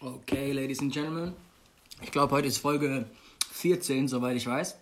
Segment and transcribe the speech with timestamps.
[0.00, 1.34] Okay, Ladies and Gentlemen.
[2.02, 3.08] Ich glaube, heute ist Folge
[3.52, 4.76] 14, soweit ich weiß.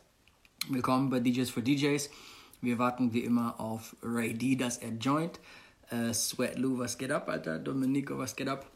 [0.71, 2.08] Willkommen bei DJs for DJs.
[2.62, 5.38] Wir warten wie immer auf Ray D, dass er joint.
[5.90, 7.58] Äh, Sweat Lou, was geht ab, Alter?
[7.58, 8.66] Domenico, was geht ab?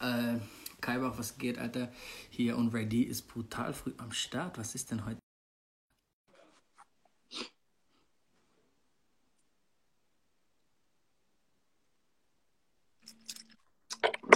[0.00, 0.40] Äh,
[0.80, 1.92] Kaibach, was geht, Alter?
[2.30, 4.58] Hier und Ray D ist brutal früh am Start.
[4.58, 5.20] Was ist denn heute?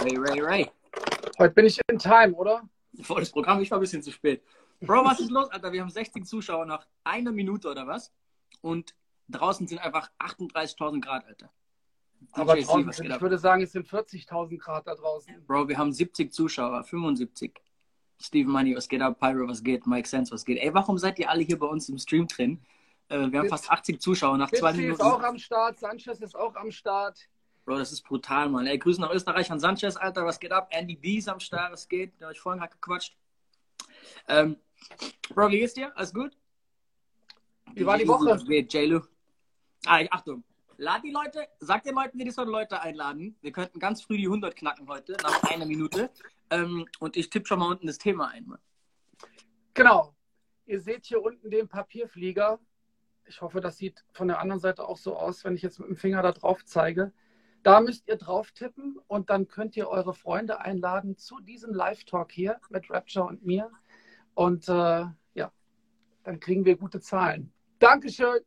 [0.01, 0.78] Ray, Ray, Ray.
[1.39, 2.67] Heute bin ich in Time, oder?
[3.01, 4.43] Volles Programm, ich war ein bisschen zu spät.
[4.81, 5.71] Bro, was ist los, Alter?
[5.71, 8.11] Wir haben 60 Zuschauer nach einer Minute oder was?
[8.61, 8.93] Und
[9.29, 11.49] draußen sind einfach 38.000 Grad, Alter.
[12.33, 15.45] Aber DJ draußen sind, ich würde sagen, es sind 40.000 Grad da draußen.
[15.45, 17.57] Bro, wir haben 70 Zuschauer, 75.
[18.21, 19.17] Steven Money, was geht ab?
[19.17, 19.87] Pyro, was geht?
[19.87, 20.57] Mike Sense, was geht?
[20.61, 22.59] Ey, warum seid ihr alle hier bei uns im Stream drin?
[23.07, 25.01] Äh, wir haben Witz- fast 80 Zuschauer nach zwei Fitzi ist Minuten.
[25.03, 27.29] auch am Start, Sanchez ist auch am Start.
[27.69, 28.65] Bro, das ist brutal, Mann.
[28.65, 30.69] Ey, Grüße nach Österreich an Sanchez, Alter, was geht ab?
[30.71, 32.19] Andy D ist am Start, was geht?
[32.19, 33.15] Der hab ich vorhin gerade gequatscht.
[34.27, 34.57] Ähm,
[35.35, 35.95] Bro, wie geht's dir?
[35.95, 36.35] Alles gut?
[37.75, 38.43] Wie war die Woche?
[38.47, 38.73] Geht?
[39.85, 40.43] Ah, Achtung.
[40.77, 43.37] Lad die Leute, sag den Leuten, wie die sollen Leute einladen.
[43.41, 46.09] Wir könnten ganz früh die 100 knacken heute, nach einer Minute.
[46.49, 48.59] Ähm, und ich tippe schon mal unten das Thema ein, Mann.
[49.75, 50.15] Genau.
[50.65, 52.59] Ihr seht hier unten den Papierflieger.
[53.25, 55.87] Ich hoffe, das sieht von der anderen Seite auch so aus, wenn ich jetzt mit
[55.87, 57.13] dem Finger da drauf zeige.
[57.63, 62.31] Da müsst ihr drauf tippen und dann könnt ihr eure Freunde einladen zu diesem Live-Talk
[62.31, 63.69] hier mit Rapture und mir.
[64.33, 65.51] Und äh, ja,
[66.23, 67.51] dann kriegen wir gute Zahlen.
[67.79, 68.39] Dankeschön.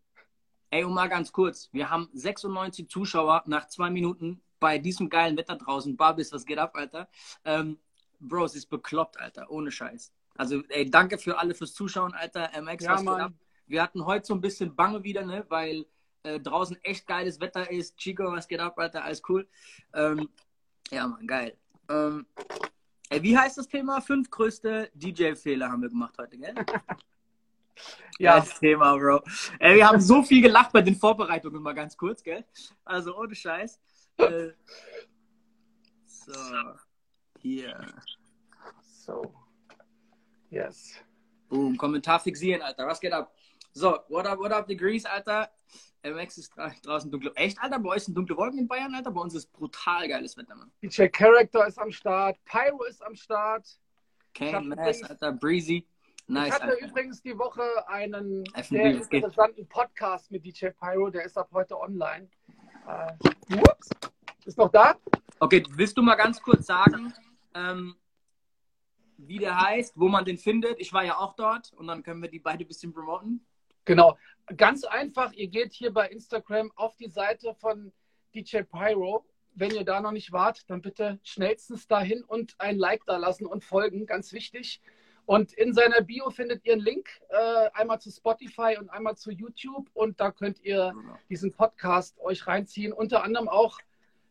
[0.70, 1.68] Ey, und mal ganz kurz.
[1.72, 5.96] Wir haben 96 Zuschauer nach zwei Minuten bei diesem geilen Wetter draußen.
[5.96, 7.08] Barbis, was geht ab, Alter?
[7.44, 7.78] Ähm,
[8.20, 9.50] Bro, es ist bekloppt, Alter.
[9.50, 10.12] Ohne Scheiß.
[10.36, 12.50] Also, ey, danke für alle fürs Zuschauen, Alter.
[12.58, 13.20] MX, Ja, was geht Mann.
[13.20, 13.32] ab?
[13.66, 15.44] Wir hatten heute so ein bisschen Bange wieder, ne?
[15.48, 15.84] Weil
[16.24, 17.96] äh, draußen echt geiles Wetter ist.
[17.96, 19.04] Chico, was geht ab, Alter?
[19.04, 19.48] Alles cool.
[19.94, 20.28] Ähm,
[20.90, 21.56] ja, Mann, geil.
[21.88, 22.26] Ähm,
[23.10, 24.00] ey, wie heißt das Thema?
[24.00, 26.54] Fünf größte DJ-Fehler haben wir gemacht heute, gell?
[28.18, 29.22] Ja, Geiles Thema, Bro.
[29.58, 32.44] Ey, wir haben so viel gelacht bei den Vorbereitungen, mal ganz kurz, gell?
[32.84, 33.80] Also ohne Scheiß.
[34.18, 34.50] Äh,
[36.04, 36.32] so,
[37.40, 37.86] hier.
[38.84, 39.34] so.
[40.50, 40.94] Yes.
[41.48, 42.86] Boom, Kommentar fixieren, Alter.
[42.86, 43.34] Was geht ab?
[43.74, 45.48] So, what up, what up, Degrees, Alter?
[46.04, 47.32] MX ist dra draußen dunkle.
[47.36, 47.78] Echt, Alter?
[47.78, 49.10] Bei euch sind dunkle Wolken in Bayern, Alter?
[49.10, 50.70] Bei uns ist brutal geiles Wetter, Mann.
[50.82, 52.36] DJ Character ist am Start.
[52.44, 53.66] Pyro ist am Start.
[54.34, 55.86] Kane, Mass, Alter, Breezy.
[56.26, 56.86] Nice, ich hatte Alter.
[56.86, 61.78] übrigens die Woche einen FNB, sehr interessanten Podcast mit DJ Pyro, der ist ab heute
[61.80, 62.28] online.
[62.86, 63.88] Äh, ups,
[64.44, 64.96] ist noch da?
[65.40, 67.14] Okay, willst du mal ganz kurz sagen,
[67.54, 67.96] ähm,
[69.16, 70.78] wie der heißt, wo man den findet?
[70.78, 73.46] Ich war ja auch dort und dann können wir die beide ein bisschen promoten.
[73.84, 74.16] Genau.
[74.56, 77.92] Ganz einfach, ihr geht hier bei Instagram auf die Seite von
[78.34, 79.24] DJ Pyro.
[79.54, 83.46] Wenn ihr da noch nicht wart, dann bitte schnellstens dahin und ein Like da lassen
[83.46, 84.80] und folgen, ganz wichtig.
[85.24, 89.30] Und in seiner Bio findet ihr einen Link, äh, einmal zu Spotify und einmal zu
[89.30, 89.88] YouTube.
[89.94, 90.94] Und da könnt ihr
[91.28, 92.92] diesen Podcast euch reinziehen.
[92.92, 93.78] Unter anderem auch,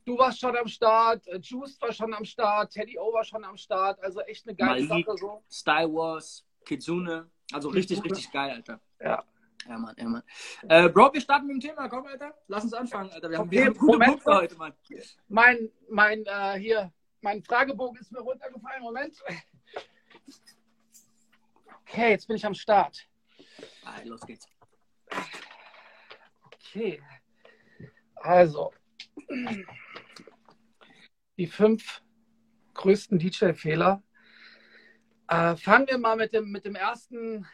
[0.05, 3.43] du warst schon am Start, äh, Juice war schon am Start, Teddy O war schon
[3.45, 4.03] am Start.
[4.03, 5.05] Also echt eine geile Malik.
[5.05, 5.43] Sache so.
[5.49, 7.29] Style Wars, Kitsune.
[7.53, 8.79] Also richtig, richtig geil, Alter.
[8.99, 9.23] Ja.
[9.67, 10.23] Ja, Mann, ja, Mann.
[10.67, 11.87] Äh, Bro, wir starten mit dem Thema.
[11.87, 12.33] Komm, Alter.
[12.47, 13.29] Lass uns anfangen, Alter.
[13.29, 14.11] Wir haben, wir haben gute Moment.
[14.11, 14.73] Punkte heute, Mann.
[15.27, 16.91] Mein, mein, äh, hier,
[17.21, 18.81] mein Fragebogen ist mir runtergefallen.
[18.81, 19.15] Moment.
[21.81, 23.07] Okay, jetzt bin ich am Start.
[23.83, 24.47] Ah, los geht's.
[26.41, 27.01] Okay.
[28.15, 28.71] Also,
[31.37, 32.01] die fünf
[32.73, 34.01] größten DJ-Fehler.
[35.27, 37.47] Äh, fangen wir mal mit dem, mit dem ersten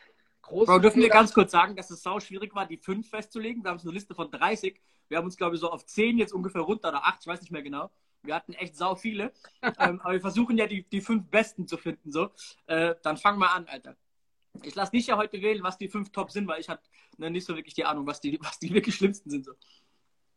[0.48, 3.64] großen Bro, dürfen wir ganz kurz sagen, dass es sau schwierig war, die fünf festzulegen.
[3.64, 4.80] Wir haben so eine Liste von 30.
[5.10, 7.42] Wir haben uns, glaube ich, so auf 10 jetzt ungefähr runter oder 8, ich weiß
[7.42, 7.92] nicht mehr genau.
[8.24, 9.32] Wir hatten echt sau viele.
[9.62, 12.12] ähm, aber wir versuchen ja die, die fünf besten zu finden.
[12.12, 12.32] So.
[12.66, 13.96] Äh, dann fang mal an, Alter.
[14.64, 16.84] Ich lasse dich ja heute wählen, was die fünf Top sind, weil ich hatte
[17.18, 19.46] ne, nicht so wirklich die Ahnung, was die, was die wirklich schlimmsten sind.
[19.46, 19.54] So.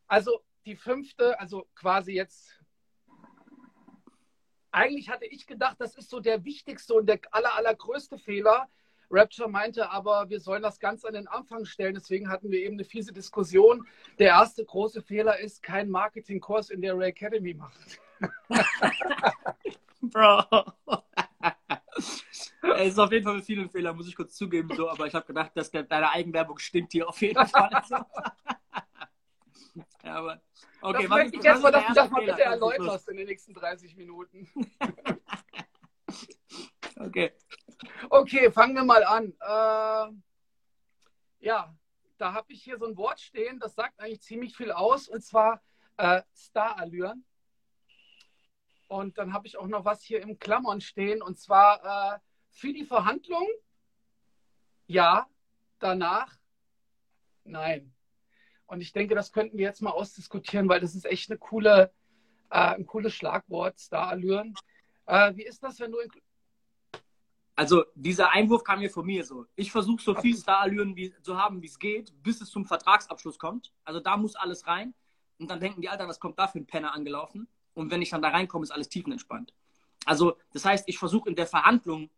[0.06, 2.58] Also die fünfte, also quasi jetzt.
[4.72, 8.68] Eigentlich hatte ich gedacht, das ist so der wichtigste und der aller, allergrößte Fehler.
[9.10, 11.94] Rapture meinte aber, wir sollen das ganz an den Anfang stellen.
[11.94, 13.86] Deswegen hatten wir eben eine fiese Diskussion.
[14.18, 17.80] Der erste große Fehler ist, keinen Marketingkurs in der Ray Academy machen.
[20.02, 20.44] Bro.
[22.76, 25.14] Es ist auf jeden Fall mit vielen Fehlern, muss ich kurz zugeben, so, aber ich
[25.14, 27.70] habe gedacht, dass der, deine Eigenwerbung stinkt hier auf jeden Fall.
[30.02, 30.40] Ja, aber.
[30.80, 33.54] Okay, das möchte ich jetzt mal, dass du das mal bitte erläuterst in den nächsten
[33.54, 34.48] 30 Minuten.
[36.96, 37.32] Okay.
[38.08, 39.32] Okay, fangen wir mal an.
[39.40, 40.12] Äh,
[41.46, 41.74] ja,
[42.18, 45.22] da habe ich hier so ein Wort stehen, das sagt eigentlich ziemlich viel aus, und
[45.22, 45.62] zwar
[45.96, 47.24] äh, Starallüren.
[48.88, 51.22] Und dann habe ich auch noch was hier im Klammern stehen.
[51.22, 52.18] Und zwar äh,
[52.50, 53.46] für die Verhandlung,
[54.86, 55.28] ja,
[55.78, 56.36] danach,
[57.44, 57.94] nein.
[58.66, 61.92] Und ich denke, das könnten wir jetzt mal ausdiskutieren, weil das ist echt eine coole,
[62.50, 64.54] äh, ein cooles Schlagwort, Starallüren.
[65.06, 66.10] Äh, wie ist das, wenn du in,
[67.60, 69.44] also dieser Einwurf kam mir von mir so.
[69.54, 73.38] Ich versuche so viel Starallüren wie, zu haben, wie es geht, bis es zum Vertragsabschluss
[73.38, 73.70] kommt.
[73.84, 74.94] Also da muss alles rein.
[75.38, 77.48] Und dann denken die, Alter, was kommt da für ein Penner angelaufen?
[77.74, 79.52] Und wenn ich dann da reinkomme, ist alles tiefenentspannt.
[80.06, 82.08] Also das heißt, ich versuche in der Verhandlung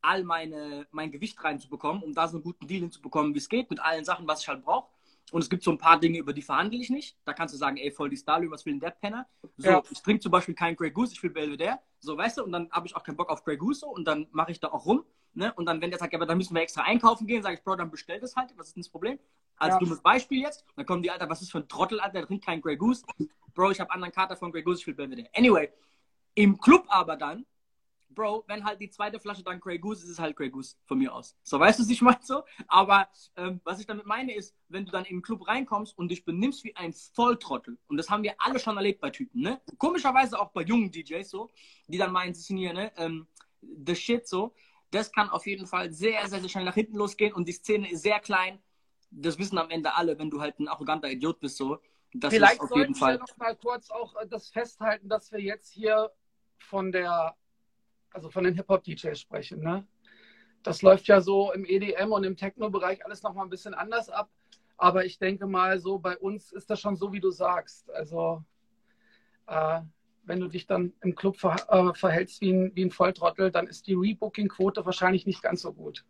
[0.00, 3.70] all meine, mein Gewicht reinzubekommen, um da so einen guten Deal hinzubekommen, wie es geht,
[3.70, 4.86] mit allen Sachen, was ich halt brauche.
[5.32, 7.16] Und es gibt so ein paar Dinge, über die verhandle ich nicht.
[7.24, 9.26] Da kannst du sagen, ey, voll die Starlü, was will denn der Penner?
[9.56, 9.82] So, ja.
[9.90, 11.80] ich trinke zum Beispiel keinen Grey Goose, ich will Belvedere.
[12.04, 14.26] So, weißt du, und dann habe ich auch keinen Bock auf Grey Goose und dann
[14.30, 15.04] mache ich da auch rum.
[15.32, 15.52] Ne?
[15.54, 17.62] Und dann, wenn der sagt, ja, aber dann müssen wir extra einkaufen gehen, sage ich,
[17.62, 18.52] Bro, dann bestell das halt.
[18.56, 19.18] Was ist denn das Problem?
[19.56, 19.78] Als ja.
[19.78, 20.64] dummes Beispiel jetzt.
[20.76, 23.04] Dann kommen die, Alter, was ist für ein Trottel, Alter, der trinkt keinen Grey Goose.
[23.54, 25.28] Bro, ich habe anderen Kater von Grey Goose, ich will Belvedere.
[25.34, 25.70] Anyway,
[26.34, 27.46] im Club aber dann
[28.14, 30.76] Bro, wenn halt die zweite Flasche dann Grey Goose ist, ist es halt Grey Goose
[30.84, 31.36] von mir aus.
[31.42, 32.42] So, weißt du, was ich meine so?
[32.68, 36.08] Aber ähm, was ich damit meine ist, wenn du dann in den Club reinkommst und
[36.10, 39.60] dich benimmst wie ein Volltrottel, und das haben wir alle schon erlebt bei Typen, ne?
[39.78, 41.50] Komischerweise auch bei jungen DJs so,
[41.88, 42.92] die dann meinen, sie sind hier, ne?
[42.96, 43.26] Ähm,
[43.86, 44.54] the shit so.
[44.90, 47.90] Das kann auf jeden Fall sehr, sehr, sehr schnell nach hinten losgehen und die Szene
[47.90, 48.62] ist sehr klein.
[49.10, 51.78] Das wissen am Ende alle, wenn du halt ein arroganter Idiot bist so.
[52.12, 53.14] Das Vielleicht ist auf jeden Fall.
[53.14, 56.12] wir noch mal kurz auch äh, das festhalten, dass wir jetzt hier
[56.58, 57.36] von der
[58.14, 59.60] also von den Hip-Hop-DJs sprechen.
[59.60, 59.86] Ne?
[60.62, 64.30] Das läuft ja so im EDM und im Techno-Bereich alles nochmal ein bisschen anders ab.
[64.76, 67.90] Aber ich denke mal, so bei uns ist das schon so, wie du sagst.
[67.90, 68.42] Also,
[69.46, 69.80] äh,
[70.24, 73.66] wenn du dich dann im Club ver äh, verhältst wie ein, wie ein Volltrottel, dann
[73.66, 76.04] ist die Rebooking-Quote wahrscheinlich nicht ganz so gut.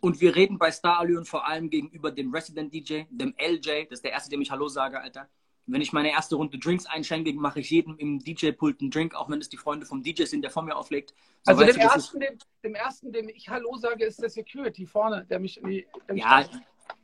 [0.00, 3.98] Und wir reden bei Star Allure vor allem gegenüber dem Resident DJ, dem LJ, das
[3.98, 5.28] ist der erste, dem ich Hallo sage, Alter.
[5.66, 9.30] Wenn ich meine erste Runde Drinks einschenke, mache ich jedem im DJ-Pult einen Drink, auch
[9.30, 11.14] wenn es die Freunde vom DJ sind, der vor mir auflegt.
[11.42, 14.86] So also dem, du, ersten, dem, dem, ersten, dem ich Hallo sage, ist der Security
[14.86, 15.60] vorne, der mich...
[15.64, 16.44] Die, der mich ja,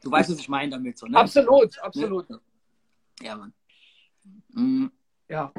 [0.03, 0.99] du weißt, was ich meine damit.
[0.99, 1.19] So, ne?
[1.19, 2.29] Absolut, absolut.
[2.29, 2.39] Ja,
[3.23, 3.53] ja Mann.
[4.53, 4.91] Mhm.
[5.29, 5.53] Ja.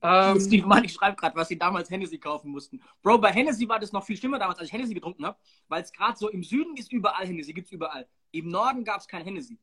[0.00, 2.80] Ähm, Steve Mann, ich schreibe gerade, was sie damals Hennessy kaufen mussten.
[3.02, 5.82] Bro, bei Hennessy war das noch viel schlimmer damals, als ich Hennessy getrunken habe, weil
[5.82, 8.06] es gerade so im Süden ist überall Hennessy, gibt es überall.
[8.30, 9.58] Im Norden gab es kein Hennessy.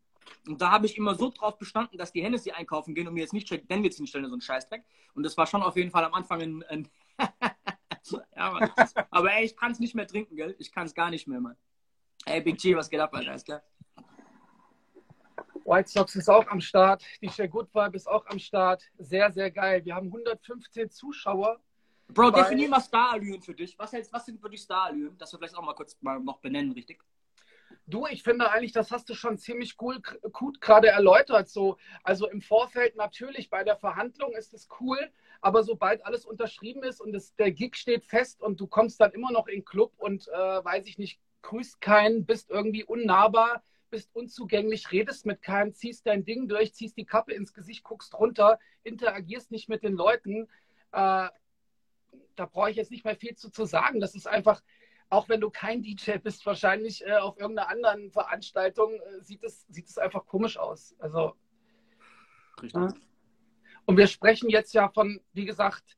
[0.48, 3.22] Und da habe ich immer so drauf bestanden, dass die Hennessy einkaufen gehen und mir
[3.22, 4.83] jetzt nicht Jack Daniels hinstellen, so ein Scheißdreck.
[5.13, 6.63] Und das war schon auf jeden Fall am Anfang ein.
[6.63, 6.88] ein
[8.36, 8.72] ja, Mann.
[9.10, 10.56] Aber ey, ich kann es nicht mehr trinken, gell?
[10.60, 11.57] Ich kann es gar nicht mehr, Mann.
[12.25, 13.36] Ey, Big G, was geht ab, Alter?
[13.36, 13.62] Ist klar.
[15.66, 17.04] White Sox ist auch am Start.
[17.22, 18.83] Die Share Good Vibe ist auch am Start.
[19.00, 19.83] Sehr, sehr geil.
[19.83, 21.60] Wir haben 115 Zuschauer.
[22.07, 23.77] Bro, definier mal Star-Allüren für dich.
[23.80, 25.18] Was, hältst, was sind für dich Star-Allüren?
[25.18, 27.04] Dass wir vielleicht auch mal kurz mal noch benennen, richtig?
[27.88, 30.02] Du, ich finde eigentlich, das hast du schon ziemlich cool,
[30.32, 31.50] gut gerade erläutert.
[31.50, 34.98] So, also im Vorfeld natürlich bei der Verhandlung ist es cool,
[35.40, 39.12] aber sobald alles unterschrieben ist und es, der Gig steht fest und du kommst dann
[39.12, 40.32] immer noch in den Club und äh,
[40.66, 46.26] weiß ich nicht, grüßt keinen, bist irgendwie unnahbar, bist unzugänglich, redest mit keinem, ziehst dein
[46.26, 50.48] Ding durch, ziehst die Kappe ins Gesicht, guckst runter, interagierst nicht mit den Leuten.
[50.92, 51.30] Äh,
[52.36, 54.00] da brauche ich jetzt nicht mehr viel zu, zu sagen.
[54.00, 54.62] Das ist einfach,
[55.10, 59.66] auch wenn du kein DJ bist, wahrscheinlich äh, auf irgendeiner anderen Veranstaltung, äh, sieht, es,
[59.69, 60.96] sieht es einfach komisch aus.
[61.00, 61.36] Also.
[62.62, 62.81] Richtig.
[62.81, 62.94] Ja.
[63.86, 65.98] Und wir sprechen jetzt ja von, wie gesagt,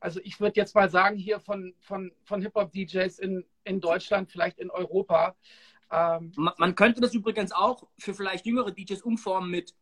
[0.00, 4.58] also ich würde jetzt mal sagen, hier von, von, von Hip-Hop-DJs in, in Deutschland, vielleicht
[4.58, 5.34] in Europa.
[5.90, 9.74] Ähm, man, man, könnte das übrigens auch für vielleicht jüngere DJs umformen mit,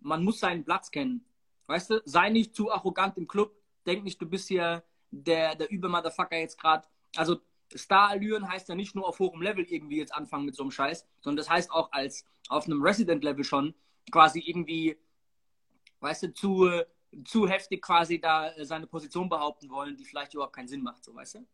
[0.00, 1.24] man muss seinen Platz kennen.
[1.66, 3.54] Weißt du, sei nicht zu arrogant im Club,
[3.86, 6.86] denk nicht, du bist hier der, der Über-Motherfucker jetzt gerade.
[7.16, 7.40] Also
[7.76, 11.06] Star-Allüren heißt ja nicht nur auf hohem Level irgendwie jetzt anfangen mit so einem Scheiß,
[11.20, 13.74] sondern das heißt auch als auf einem Resident-Level schon
[14.10, 14.98] quasi irgendwie,
[16.00, 16.70] weißt du, zu,
[17.24, 21.14] zu heftig quasi da seine Position behaupten wollen, die vielleicht überhaupt keinen Sinn macht, so
[21.14, 21.46] weißt du?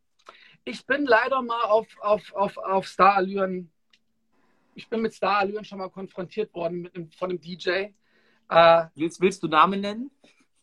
[0.64, 3.70] Ich bin leider mal auf, auf, auf, auf Star-Allüren,
[4.74, 7.92] ich bin mit Star-Allüren schon mal konfrontiert worden mit einem, von einem DJ.
[8.48, 10.10] Äh, willst, willst du Namen nennen?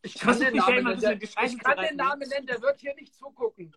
[0.02, 3.16] Ich kann, den Namen, nennen, der, ich kann den Namen nennen, der wird hier nicht
[3.16, 3.76] zugucken.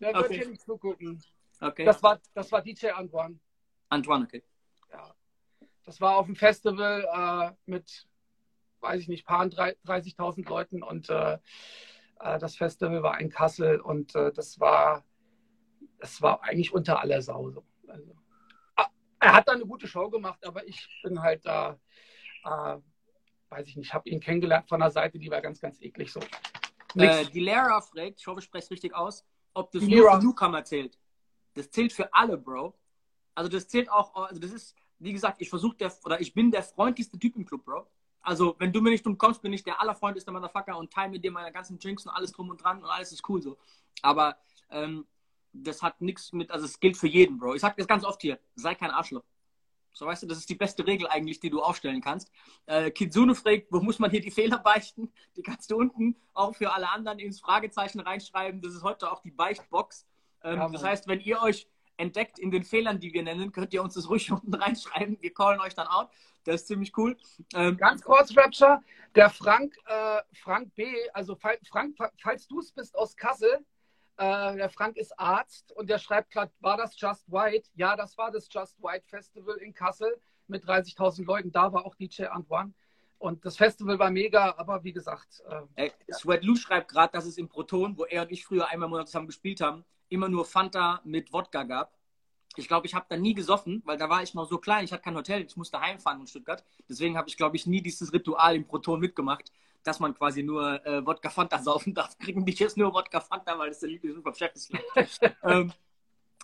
[0.00, 0.38] Wird okay.
[0.38, 1.22] hier nicht zugucken.
[1.60, 1.84] Okay.
[1.84, 3.38] Das war, das war DJ Antoine.
[3.88, 4.42] Antoine, okay.
[4.92, 5.14] Ja.
[5.84, 8.06] Das war auf dem Festival äh, mit,
[8.80, 11.38] weiß ich nicht, paar 30.000 Leuten und äh,
[12.20, 15.04] äh, das Festival war in Kassel und äh, das war,
[15.98, 17.50] das war eigentlich unter aller Sau.
[17.50, 17.64] So.
[17.86, 18.14] Also,
[18.76, 18.88] ah,
[19.20, 21.78] er hat da eine gute Show gemacht, aber ich bin halt da,
[22.44, 22.76] äh,
[23.50, 26.20] weiß ich nicht, habe ihn kennengelernt von der Seite, die war ganz, ganz eklig so.
[26.96, 29.24] Äh, die Lehrer fragt, ich hoffe, ich spreche es richtig aus,
[29.56, 30.98] ob das nur für Newcomer zählt.
[31.54, 32.74] Das zählt für alle, Bro.
[33.34, 36.50] Also das zählt auch, also das ist, wie gesagt, ich versuche der, oder ich bin
[36.50, 37.86] der freundlichste Typ im Club, Bro.
[38.20, 41.22] Also, wenn du mir nicht dumm kommst, bin ich der allerfreundlichste Motherfucker und teile mit
[41.22, 43.56] dir meine ganzen Drinks und alles drum und dran und alles ist cool so.
[44.02, 44.36] Aber
[44.68, 45.06] ähm,
[45.52, 47.54] das hat nichts mit, also es gilt für jeden, Bro.
[47.54, 49.22] Ich sag das ganz oft hier, sei kein Arschloch.
[49.96, 52.30] So weißt du, das ist die beste Regel eigentlich, die du aufstellen kannst.
[52.66, 55.10] Äh, Kitsune fragt, wo muss man hier die Fehler beichten?
[55.36, 58.60] Die kannst du unten auch für alle anderen ins Fragezeichen reinschreiben.
[58.60, 60.06] Das ist heute auch die Beichtbox.
[60.44, 63.72] Ähm, ja, das heißt, wenn ihr euch entdeckt in den Fehlern, die wir nennen, könnt
[63.72, 65.16] ihr uns das ruhig unten reinschreiben.
[65.22, 66.10] Wir callen euch dann out.
[66.44, 67.16] Das ist ziemlich cool.
[67.54, 68.82] Ähm, Ganz kurz, Rapture,
[69.14, 73.64] der Frank, äh, Frank B., also Frank, falls du es bist aus Kassel,
[74.18, 77.68] äh, der Frank ist Arzt und der schreibt gerade, war das Just White?
[77.74, 81.52] Ja, das war das Just White Festival in Kassel mit 30.000 Leuten.
[81.52, 82.72] Da war auch DJ Antoine.
[83.18, 85.42] Und das Festival war mega, aber wie gesagt.
[85.76, 86.14] Äh, ja.
[86.14, 88.90] Sweat Lou schreibt gerade, dass es im Proton, wo er und ich früher einmal im
[88.90, 91.94] Monat zusammen gespielt haben, immer nur Fanta mit Wodka gab.
[92.56, 94.84] Ich glaube, ich habe da nie gesoffen, weil da war ich noch so klein.
[94.84, 96.64] Ich hatte kein Hotel, ich musste heimfahren in Stuttgart.
[96.88, 99.50] Deswegen habe ich, glaube ich, nie dieses Ritual im Proton mitgemacht
[99.86, 103.58] dass man quasi nur äh, Wodka Fanta saufen darf, kriegen die jetzt nur Wodka Fanta,
[103.58, 104.72] weil das der Lieblings vom Chef ist.
[105.44, 105.72] ähm,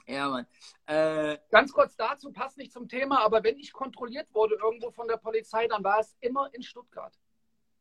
[0.06, 0.46] ja, Mann.
[0.86, 5.08] Äh, Ganz kurz dazu, passt nicht zum Thema, aber wenn ich kontrolliert wurde irgendwo von
[5.08, 7.18] der Polizei, dann war es immer in Stuttgart.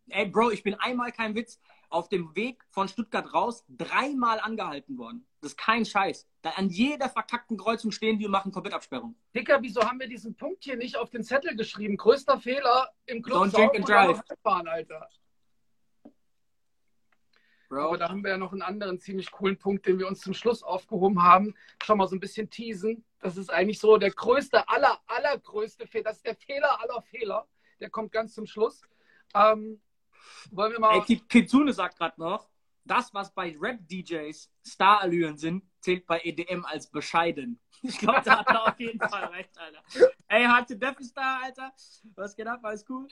[0.10, 4.98] Ey, Bro, ich bin einmal, kein Witz, auf dem Weg von Stuttgart raus dreimal angehalten
[4.98, 5.28] worden.
[5.42, 6.28] Das ist kein Scheiß.
[6.42, 9.16] Da an jeder verkackten Kreuzung stehen die und machen Komplettabsperrung.
[9.36, 11.98] Dicker, wieso haben wir diesen Punkt hier nicht auf den Zettel geschrieben?
[11.98, 14.22] Größter Fehler im Club Don't drink and drive.
[14.42, 15.08] Fahren, Alter.
[17.72, 17.88] Bro.
[17.88, 20.34] Aber da haben wir ja noch einen anderen ziemlich coolen Punkt, den wir uns zum
[20.34, 21.56] Schluss aufgehoben haben.
[21.82, 23.06] Schon mal so ein bisschen teasen.
[23.22, 26.04] Das ist eigentlich so der größte, aller, allergrößte Fehler.
[26.04, 27.48] Das ist der Fehler aller Fehler.
[27.80, 28.82] Der kommt ganz zum Schluss.
[29.34, 29.82] Ähm,
[30.52, 31.02] wollen wir mal.
[31.08, 32.50] Ey, Kitsune sagt gerade noch,
[32.84, 37.60] das, was bei Rap-DJs Starallüren sind, zählt bei EDM als bescheiden.
[37.84, 39.82] Ich glaube, da hat er auf jeden Fall recht, Alter.
[40.28, 41.74] Ey, hatte Death Star, Alter.
[42.14, 42.60] Was geht ab?
[42.62, 43.08] Alles cool?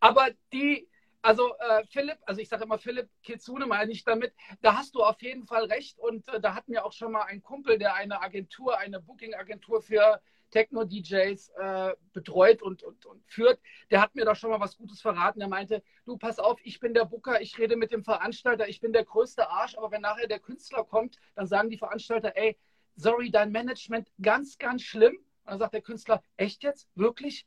[0.00, 0.88] Aber die,
[1.24, 5.02] also äh, Philipp, also ich sage immer Philipp Kitsune meine ich damit, da hast du
[5.02, 7.94] auf jeden Fall recht und äh, da hat mir auch schon mal ein Kumpel, der
[7.94, 13.58] eine Agentur, eine Booking-Agentur für Techno-DJs äh, betreut und, und, und führt,
[13.90, 15.40] der hat mir da schon mal was Gutes verraten.
[15.40, 18.80] Er meinte, du pass auf, ich bin der Booker, ich rede mit dem Veranstalter, ich
[18.80, 22.58] bin der größte Arsch, aber wenn nachher der Künstler kommt, dann sagen die Veranstalter, ey,
[22.96, 25.16] sorry, dein Management ganz, ganz schlimm.
[25.16, 26.86] Und dann sagt der Künstler, echt jetzt?
[26.94, 27.46] Wirklich?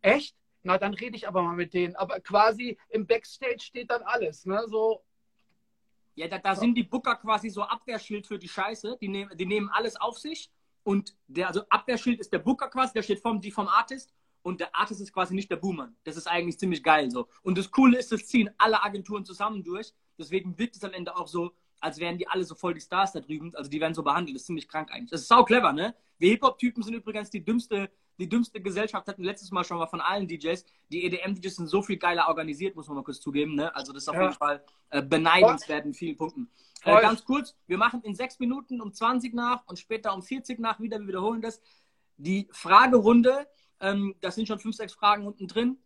[0.00, 0.39] Echt?
[0.62, 1.96] Na, dann rede ich aber mal mit denen.
[1.96, 4.44] Aber quasi im Backstage steht dann alles.
[4.44, 4.62] Ne?
[4.66, 5.02] So.
[6.14, 8.98] Ja, da, da sind die Booker quasi so Abwehrschild für die Scheiße.
[9.00, 10.50] Die, nehm, die nehmen alles auf sich.
[10.82, 14.12] Und der, also Abwehrschild ist der Booker quasi, der steht vom, die vom Artist.
[14.42, 15.92] Und der Artist ist quasi nicht der Boomer.
[16.04, 17.28] Das ist eigentlich ziemlich geil so.
[17.42, 19.92] Und das Coole ist, das ziehen alle Agenturen zusammen durch.
[20.18, 23.12] Deswegen wirkt es am Ende auch so, als wären die alle so voll die Stars
[23.12, 23.54] da drüben.
[23.54, 24.34] Also die werden so behandelt.
[24.34, 25.10] Das ist ziemlich krank eigentlich.
[25.10, 25.94] Das ist sau clever, ne?
[26.18, 30.00] Wir Hip-Hop-Typen sind übrigens die dümmste die dümmste Gesellschaft hatten letztes Mal schon mal von
[30.00, 30.64] allen DJs.
[30.90, 33.54] Die EDM-DJs sind so viel geiler organisiert, muss man mal kurz zugeben.
[33.54, 33.74] Ne?
[33.74, 34.22] Also das ist auf ja.
[34.22, 36.50] jeden Fall äh, beneidenswert in vielen Punkten.
[36.84, 40.60] Äh, ganz kurz, wir machen in sechs Minuten um 20 nach und später um 40
[40.60, 41.60] nach wieder, wir wiederholen das.
[42.16, 43.48] Die Fragerunde,
[43.80, 45.78] ähm, das sind schon fünf, sechs Fragen unten drin.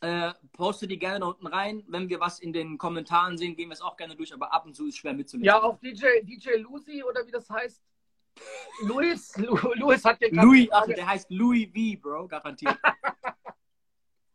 [0.00, 1.84] Äh, poste die gerne da unten rein.
[1.86, 4.66] Wenn wir was in den Kommentaren sehen, gehen wir es auch gerne durch, aber ab
[4.66, 5.46] und zu ist es schwer mitzunehmen.
[5.46, 7.82] Ja, auf DJ, DJ Lucy oder wie das heißt,
[8.82, 12.76] Louis, Louis hat dir Louis, also der heißt Louis V, Bro, garantiert.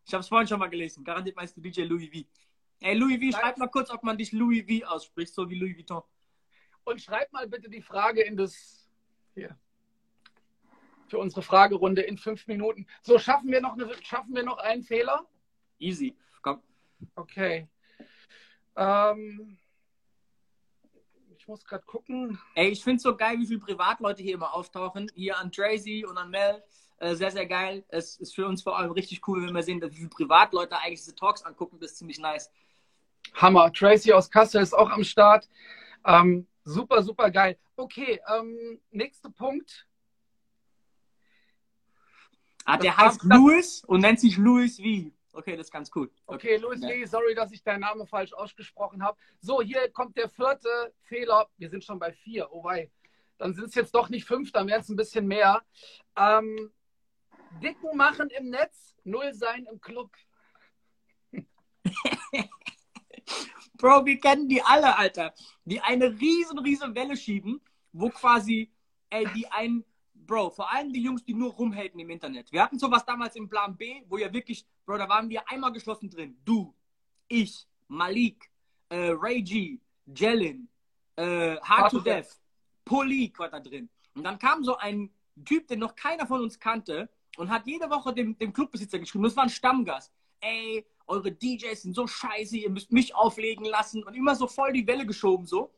[0.06, 1.04] ich habe es vorhin schon mal gelesen.
[1.04, 2.26] Garantiert meinst du DJ Louis V.
[2.80, 5.76] Ey, Louis V, schreib mal kurz, ob man dich Louis V ausspricht, so wie Louis
[5.76, 6.02] Vuitton.
[6.84, 8.88] Und schreib mal bitte die Frage in das.
[9.34, 9.56] Hier.
[11.08, 12.86] Für unsere Fragerunde in fünf Minuten.
[13.02, 15.26] So, schaffen wir noch, eine, schaffen wir noch einen Fehler?
[15.78, 16.16] Easy.
[16.40, 16.62] Komm.
[17.16, 17.68] Okay.
[18.76, 19.58] Ähm,
[21.50, 22.38] muss gerade gucken.
[22.54, 25.10] Ey, ich finde es so geil, wie viele Privatleute hier immer auftauchen.
[25.14, 26.62] Hier an Tracy und an Mel.
[26.98, 27.84] Äh, sehr, sehr geil.
[27.88, 31.00] Es ist für uns vor allem richtig cool, wenn wir sehen, wie viele Privatleute eigentlich
[31.00, 31.78] diese Talks angucken.
[31.80, 32.50] Das ist ziemlich nice.
[33.34, 33.72] Hammer.
[33.72, 35.48] Tracy aus Kassel ist auch am Start.
[36.06, 37.58] Ähm, super, super geil.
[37.76, 39.86] Okay, ähm, nächster Punkt.
[42.64, 45.12] Ah, der das heißt Louis und nennt sich Louis wie.
[45.32, 46.10] Okay, das ist ganz cool.
[46.26, 49.16] Okay, okay Louis Lee, sorry, dass ich deinen Namen falsch ausgesprochen habe.
[49.40, 51.48] So, hier kommt der vierte Fehler.
[51.56, 52.52] Wir sind schon bei vier.
[52.52, 52.90] Oh wei.
[53.38, 55.62] Dann sind es jetzt doch nicht fünf, dann wären es ein bisschen mehr.
[56.16, 56.70] Ähm,
[57.62, 60.10] Dicken machen im Netz, null sein im Club.
[63.78, 65.32] Bro, wir kennen die alle, Alter.
[65.64, 68.70] Die eine riesen, riesen Welle schieben, wo quasi,
[69.08, 69.86] ey, die einen
[70.30, 72.52] Bro, vor allem die Jungs, die nur rumhaten im Internet.
[72.52, 75.72] Wir hatten sowas damals im Plan B, wo ja wirklich, Bro, da waren wir einmal
[75.72, 76.36] geschlossen drin.
[76.44, 76.72] Du,
[77.26, 78.48] ich, Malik,
[78.90, 80.68] äh, Ray G, Jellin,
[81.16, 82.40] äh, Hard to Death,
[82.84, 83.88] Polik war da drin.
[84.14, 85.10] Und dann kam so ein
[85.44, 89.24] Typ, den noch keiner von uns kannte und hat jede Woche dem, dem Clubbesitzer geschrieben,
[89.24, 90.12] das war ein Stammgast.
[90.38, 94.72] Ey, eure DJs sind so scheiße, ihr müsst mich auflegen lassen und immer so voll
[94.72, 95.74] die Welle geschoben so.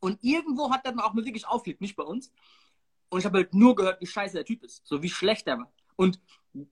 [0.00, 2.32] Und irgendwo hat er dann auch mal wirklich aufgelegt, nicht bei uns.
[3.12, 5.58] Und ich habe halt nur gehört, wie scheiße der Typ ist, so wie schlecht er
[5.58, 5.70] war.
[5.96, 6.18] Und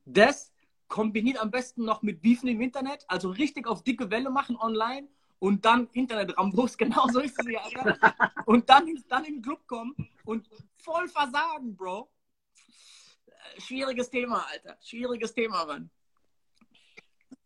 [0.06, 0.54] das
[0.88, 5.06] kombiniert am besten noch mit Beefen im Internet, also richtig auf dicke Welle machen online
[5.38, 8.32] und dann Internet-Rambos, genau so ist es ja, Alter.
[8.46, 9.94] Und dann, dann in den Club kommen
[10.24, 12.10] und voll versagen, Bro.
[13.58, 14.78] Schwieriges Thema, Alter.
[14.80, 15.90] Schwieriges Thema, Mann.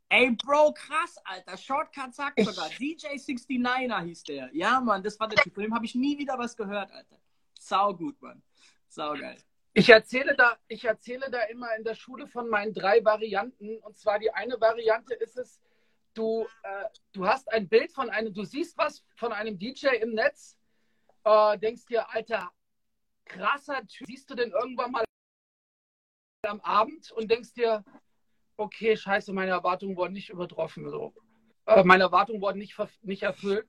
[0.08, 1.56] Ey, Bro, krass, Alter.
[1.56, 2.68] Shortcut sagt sogar.
[2.68, 4.54] DJ69er hieß der.
[4.54, 5.52] Ja, Mann, das war der Typ.
[5.52, 7.18] Von dem habe ich nie wieder was gehört, Alter.
[7.58, 8.40] Sau gut, Mann.
[8.94, 9.36] Sau geil.
[9.72, 13.78] Ich erzähle, da, ich erzähle da immer in der Schule von meinen drei Varianten.
[13.78, 15.60] Und zwar die eine Variante ist es,
[16.14, 20.12] du, äh, du hast ein Bild von einem, du siehst was von einem DJ im
[20.14, 20.56] Netz,
[21.24, 22.52] äh, denkst dir, Alter,
[23.24, 25.04] krasser Typ, siehst du den irgendwann mal
[26.46, 27.84] am Abend und denkst dir,
[28.56, 30.88] okay, scheiße, meine Erwartungen wurden nicht übertroffen.
[30.88, 31.12] So.
[31.66, 33.68] Äh, meine Erwartungen wurden nicht, nicht erfüllt.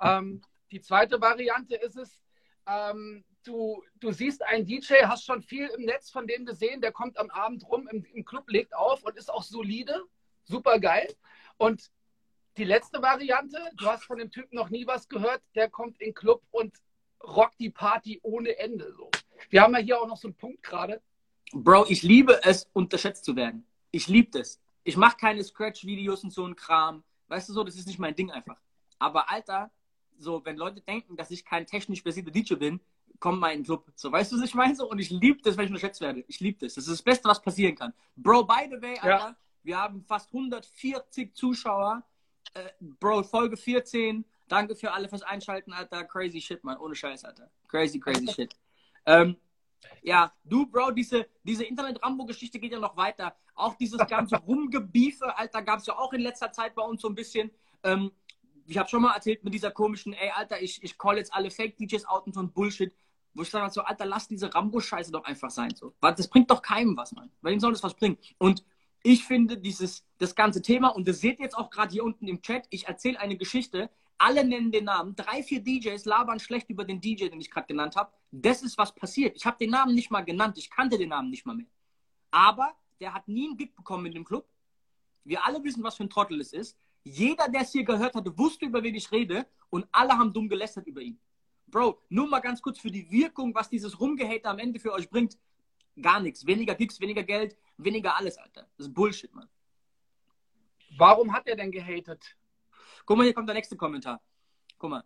[0.00, 2.20] Ähm, die zweite Variante ist es,
[2.66, 6.92] ähm, du, du siehst einen DJ, hast schon viel im Netz von dem gesehen, der
[6.92, 10.02] kommt am Abend rum im, im Club, legt auf und ist auch solide,
[10.44, 11.12] super geil.
[11.56, 11.90] Und
[12.56, 16.08] die letzte Variante, du hast von dem Typen noch nie was gehört, der kommt in
[16.08, 16.76] den Club und
[17.22, 18.92] rockt die Party ohne Ende.
[18.94, 19.10] So.
[19.50, 21.00] Wir haben ja hier auch noch so einen Punkt gerade.
[21.52, 23.66] Bro, ich liebe es, unterschätzt zu werden.
[23.90, 24.60] Ich liebe das.
[24.84, 27.02] Ich mache keine Scratch-Videos und so ein Kram.
[27.28, 28.60] Weißt du so, das ist nicht mein Ding einfach.
[28.98, 29.70] Aber Alter,
[30.18, 32.80] so, wenn Leute denken, dass ich kein technisch versierter DJ bin,
[33.18, 33.90] komm mal in den Club.
[33.94, 34.74] So, weißt du, was ich meine?
[34.74, 36.24] So, und ich liebe das, wenn ich unterschätzt werde.
[36.28, 36.74] Ich liebe das.
[36.74, 37.92] Das ist das Beste, was passieren kann.
[38.16, 39.36] Bro, by the way, Alter, ja.
[39.62, 42.02] wir haben fast 140 Zuschauer.
[42.54, 44.24] Äh, Bro, Folge 14.
[44.48, 46.04] Danke für alle fürs Einschalten, Alter.
[46.04, 46.78] Crazy shit, man.
[46.78, 47.50] Ohne Scheiß, Alter.
[47.68, 48.54] Crazy, crazy shit.
[49.06, 49.36] Ähm,
[50.02, 53.36] ja, du, Bro, diese, diese Internet-Rambo-Geschichte geht ja noch weiter.
[53.54, 57.08] Auch dieses ganze Rumgebiefe, Alter, gab es ja auch in letzter Zeit bei uns so
[57.08, 57.50] ein bisschen.
[57.82, 58.12] Ähm,
[58.68, 61.50] ich habe schon mal erzählt mit dieser komischen, ey, Alter, ich, ich call jetzt alle
[61.50, 62.92] Fake-DJs out und so ein Bullshit.
[63.34, 65.74] Wo ich sage so, Alter, lass diese Rambo-Scheiße doch einfach sein.
[65.74, 65.94] So.
[66.00, 67.30] Das bringt doch keinem was, Mann.
[67.42, 68.18] Wem soll das was bringen?
[68.38, 68.64] Und
[69.02, 72.26] ich finde dieses, das ganze Thema, und das seht ihr jetzt auch gerade hier unten
[72.26, 76.68] im Chat, ich erzähle eine Geschichte, alle nennen den Namen, drei, vier DJs labern schlecht
[76.68, 78.12] über den DJ, den ich gerade genannt habe.
[78.32, 79.36] Das ist was passiert.
[79.36, 81.66] Ich habe den Namen nicht mal genannt, ich kannte den Namen nicht mal mehr.
[82.30, 84.46] Aber der hat nie einen Gig bekommen in dem Club.
[85.24, 86.76] Wir alle wissen, was für ein Trottel es ist.
[87.04, 90.48] Jeder, der es hier gehört hatte, wusste, über wen ich rede und alle haben dumm
[90.48, 91.18] gelästert über ihn.
[91.66, 95.08] Bro, nur mal ganz kurz für die Wirkung, was dieses Rumgehate am Ende für euch
[95.08, 95.38] bringt.
[96.00, 96.46] Gar nichts.
[96.46, 98.68] Weniger Gigs, weniger Geld, weniger alles, Alter.
[98.76, 99.48] Das ist Bullshit, Mann.
[100.96, 102.36] Warum hat er denn gehatet?
[103.04, 104.20] Guck mal, hier kommt der nächste Kommentar.
[104.78, 105.04] Guck mal.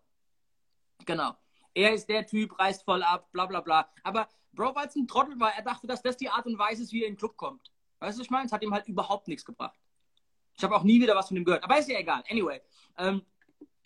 [1.05, 1.37] Genau.
[1.73, 3.89] Er ist der Typ, reißt voll ab, bla bla bla.
[4.03, 6.83] Aber Bro, weil es ein Trottel war, er dachte, dass das die Art und Weise
[6.83, 7.71] ist, wie er in den Club kommt.
[7.99, 8.45] Weißt du, was ich meine?
[8.45, 9.79] Es hat ihm halt überhaupt nichts gebracht.
[10.55, 11.63] Ich habe auch nie wieder was von ihm gehört.
[11.63, 12.23] Aber ist ja egal.
[12.29, 12.61] Anyway.
[12.97, 13.21] Ähm,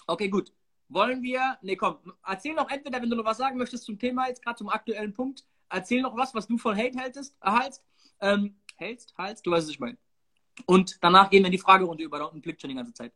[0.06, 0.52] okay, gut.
[0.90, 1.58] Wollen wir.
[1.62, 1.98] Nee, komm.
[2.26, 5.14] Erzähl noch entweder, wenn du noch was sagen möchtest zum Thema jetzt, gerade zum aktuellen
[5.14, 5.46] Punkt.
[5.70, 7.84] Erzähl noch was, was du von Hate hältst, erhaltst.
[8.22, 9.98] Ähm, hältst, hältst, du weißt, was ich meine.
[10.66, 12.24] Und danach gehen wir in die Fragerunde über.
[12.26, 13.14] Unten blickt schon die ganze Zeit.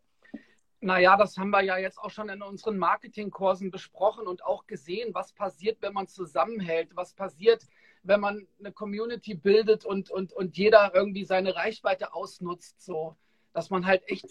[0.84, 5.14] Naja, das haben wir ja jetzt auch schon in unseren Marketingkursen besprochen und auch gesehen,
[5.14, 7.68] was passiert, wenn man zusammenhält, was passiert,
[8.02, 12.82] wenn man eine Community bildet und, und, und jeder irgendwie seine Reichweite ausnutzt.
[12.82, 13.16] So
[13.54, 14.26] dass man halt echt.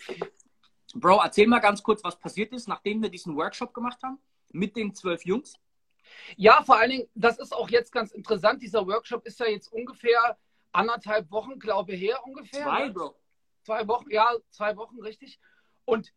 [0.95, 4.19] Bro, erzähl mal ganz kurz, was passiert ist, nachdem wir diesen Workshop gemacht haben
[4.53, 5.55] mit den zwölf Jungs.
[6.37, 8.63] Ja, vor allen Dingen, das ist auch jetzt ganz interessant.
[8.63, 10.37] Dieser Workshop ist ja jetzt ungefähr
[10.73, 12.65] anderthalb Wochen, glaube ich, her ungefähr.
[12.65, 12.93] Zwei, ne?
[12.93, 13.15] Bro.
[13.63, 15.39] Zwei Wochen, ja, zwei Wochen, richtig.
[15.85, 16.13] Und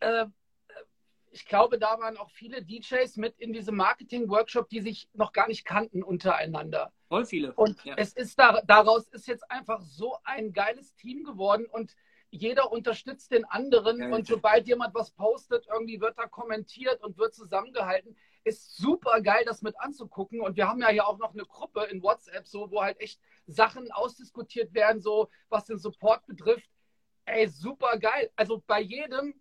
[0.00, 0.26] äh,
[1.30, 5.48] ich glaube, da waren auch viele DJs mit in diesem Marketing-Workshop, die sich noch gar
[5.48, 6.92] nicht kannten untereinander.
[7.08, 7.52] Voll viele.
[7.54, 7.94] Und ja.
[7.96, 11.96] es ist da, daraus ist jetzt einfach so ein geiles Team geworden und
[12.32, 17.18] jeder unterstützt den anderen ja, und sobald jemand was postet, irgendwie wird da kommentiert und
[17.18, 18.16] wird zusammengehalten.
[18.42, 20.40] Ist super geil, das mit anzugucken.
[20.40, 23.20] Und wir haben ja hier auch noch eine Gruppe in WhatsApp, so, wo halt echt
[23.46, 26.68] Sachen ausdiskutiert werden, so was den Support betrifft.
[27.26, 28.30] Ey, super geil.
[28.34, 29.34] Also bei jedem.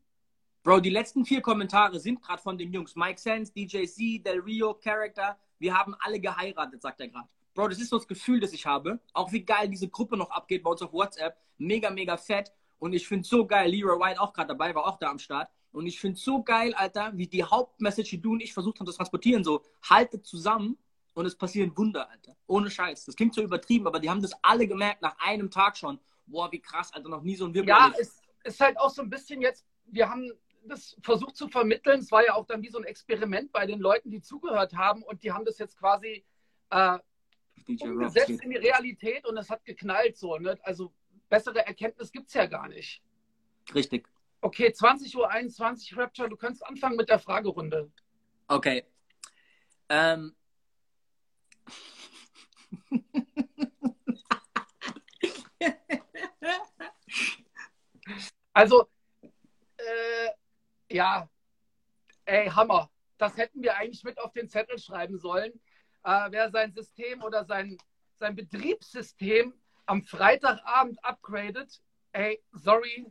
[0.61, 2.97] Bro, die letzten vier Kommentare sind gerade von den Jungs.
[2.97, 5.39] Mike Sands, DJ C, Del Rio, Character.
[5.59, 7.29] Wir haben alle geheiratet, sagt er gerade.
[7.53, 8.99] Bro, das ist so das Gefühl, das ich habe.
[9.13, 11.37] Auch wie geil diese Gruppe noch abgeht bei uns auf WhatsApp.
[11.57, 12.51] Mega, mega fett.
[12.81, 15.51] Und ich finde so geil, Leroy White auch gerade dabei, war auch da am Start.
[15.71, 18.87] Und ich finde so geil, Alter, wie die Hauptmessage, die du und ich versucht haben
[18.87, 20.79] zu transportieren, so, haltet zusammen
[21.13, 22.35] und es passieren Wunder, Alter.
[22.47, 23.05] Ohne Scheiß.
[23.05, 25.99] Das klingt so übertrieben, aber die haben das alle gemerkt nach einem Tag schon.
[26.25, 27.69] Boah, wie krass, Alter, noch nie so ein Wirbel.
[27.69, 30.31] Ja, es ist halt auch so ein bisschen jetzt, wir haben
[30.65, 31.99] das versucht zu vermitteln.
[31.99, 35.03] Es war ja auch dann wie so ein Experiment bei den Leuten, die zugehört haben
[35.03, 36.25] und die haben das jetzt quasi
[36.71, 36.97] äh,
[37.79, 40.35] umgesetzt in die Realität und es hat geknallt so.
[40.39, 40.57] Ne?
[40.63, 40.91] Also
[41.31, 43.01] bessere Erkenntnis gibt es ja gar nicht.
[43.73, 44.07] Richtig.
[44.41, 47.91] Okay, 20.21 Uhr, Rapture, du kannst anfangen mit der Fragerunde.
[48.47, 48.85] Okay.
[49.89, 50.35] Ähm.
[58.53, 58.89] Also,
[59.77, 60.29] äh,
[60.89, 61.29] ja,
[62.25, 62.91] ey, Hammer.
[63.17, 65.53] Das hätten wir eigentlich mit auf den Zettel schreiben sollen.
[66.03, 67.77] Äh, wer sein System oder sein,
[68.19, 69.53] sein Betriebssystem
[69.85, 71.81] am Freitagabend upgradet,
[72.13, 73.05] ey, sorry,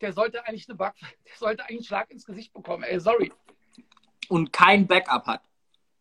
[0.00, 0.92] der sollte eigentlich eine Bug,
[1.26, 3.32] der sollte eigentlich einen Schlag ins Gesicht bekommen, ey, sorry.
[4.28, 5.42] Und kein Backup hat.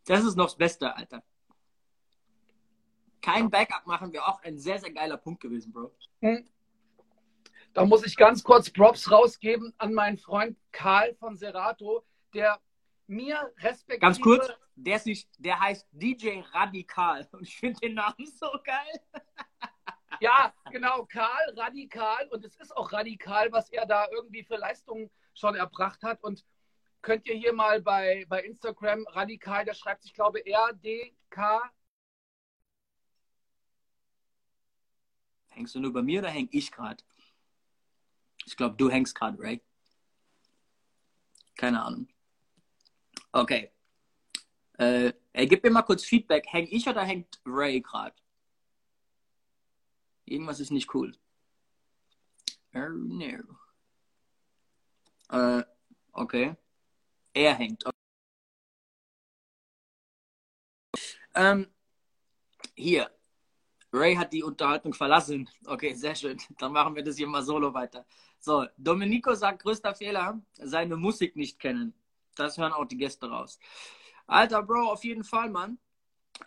[0.06, 1.23] Das ist noch das Beste, Alter.
[3.21, 5.91] Kein Backup machen wäre auch ein sehr, sehr geiler Punkt gewesen, Bro.
[6.21, 6.47] Hm.
[7.73, 12.60] Da muss ich ganz kurz Props rausgeben an meinen Freund Karl von Serato, der
[13.08, 13.99] mir respektive.
[13.99, 19.23] Ganz kurz, der, sich, der heißt DJ Radikal und ich finde den Namen so geil.
[20.22, 22.28] Ja, genau, Karl, radikal.
[22.30, 26.24] Und es ist auch radikal, was er da irgendwie für Leistungen schon erbracht hat.
[26.24, 26.46] Und
[27.02, 31.72] könnt ihr hier mal bei, bei Instagram radikal, der schreibt sich, glaube ich, R-D-K.
[35.50, 37.04] Hängst du nur bei mir oder häng ich gerade?
[38.46, 39.60] Ich glaube, du hängst gerade, Ray.
[41.56, 42.08] Keine Ahnung.
[43.32, 43.72] Okay.
[44.78, 46.46] Äh, ey, gib mir mal kurz Feedback.
[46.48, 48.16] Häng ich oder hängt Ray gerade?
[50.32, 51.12] Irgendwas ist nicht cool.
[52.74, 53.58] Oh, no.
[55.30, 55.63] Äh,
[56.13, 56.56] okay.
[57.34, 57.86] Er hängt.
[57.86, 57.98] Okay.
[61.36, 61.67] Ähm,
[62.76, 63.12] hier.
[63.94, 65.50] Ray hat die Unterhaltung verlassen.
[65.65, 66.38] Okay, sehr schön.
[66.60, 68.06] Dann machen wir das hier mal solo weiter.
[68.39, 71.94] So, Domenico sagt, größter Fehler, seine Musik nicht kennen.
[72.36, 73.60] Das hören auch die Gäste raus.
[74.28, 75.78] Alter Bro, auf jeden Fall, Mann.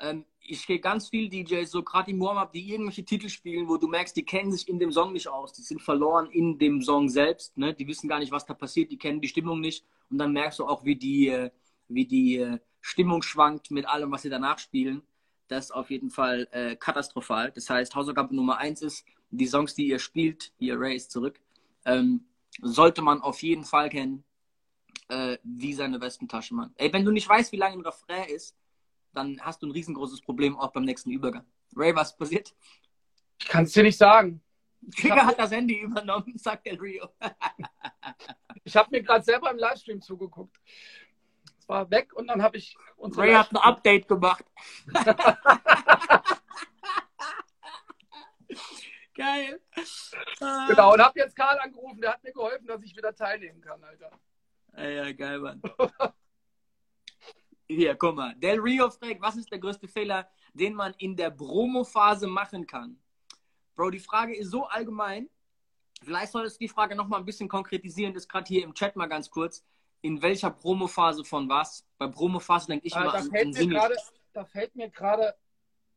[0.00, 3.76] Ähm, ich gehe ganz viel DJs, so gerade im Warm-Up, die irgendwelche Titel spielen, wo
[3.76, 5.52] du merkst, die kennen sich in dem Song nicht aus.
[5.52, 7.56] Die sind verloren in dem Song selbst.
[7.56, 7.74] Ne?
[7.74, 8.92] Die wissen gar nicht, was da passiert.
[8.92, 9.84] Die kennen die Stimmung nicht.
[10.10, 11.50] Und dann merkst du auch, wie die, äh,
[11.88, 15.02] wie die äh, Stimmung schwankt mit allem, was sie danach spielen.
[15.48, 17.50] Das ist auf jeden Fall äh, katastrophal.
[17.52, 21.40] Das heißt, Hausaufgabe Nummer eins ist, die Songs, die ihr spielt, hier Ray ist zurück,
[21.84, 22.24] ähm,
[22.60, 24.24] sollte man auf jeden Fall kennen,
[25.08, 26.72] äh, wie seine Westentasche, Mann.
[26.76, 28.56] Ey, wenn du nicht weißt, wie lange ein Refrain ist,
[29.14, 31.44] dann hast du ein riesengroßes Problem auch beim nächsten Übergang.
[31.76, 32.54] Ray, was passiert?
[33.40, 34.42] Ich kann es dir nicht sagen.
[34.96, 37.08] Trigger hat das Handy übernommen, sagt der Rio.
[38.64, 40.60] ich habe mir gerade selber im Livestream zugeguckt.
[41.58, 44.44] Es war weg und dann habe ich Ray hat ein Update gemacht.
[49.14, 49.60] Geil.
[50.68, 53.82] Genau, und habe jetzt Karl angerufen, der hat mir geholfen, dass ich wieder teilnehmen kann,
[53.84, 54.10] Alter.
[54.76, 55.62] Ja, geil, Mann.
[57.68, 58.34] Hier, guck mal.
[58.36, 62.98] Del Rio fragt, was ist der größte Fehler, den man in der Promo-Phase machen kann?
[63.74, 65.28] Bro, die Frage ist so allgemein.
[66.02, 69.06] Vielleicht solltest du die Frage nochmal ein bisschen konkretisieren, das gerade hier im Chat mal
[69.06, 69.64] ganz kurz.
[70.02, 71.86] In welcher Promo-Phase von was?
[71.96, 73.78] Bei Promo-Phase denke ich äh, immer da an, fällt an mir Single.
[73.78, 73.96] grade,
[74.34, 75.34] Da fällt mir gerade,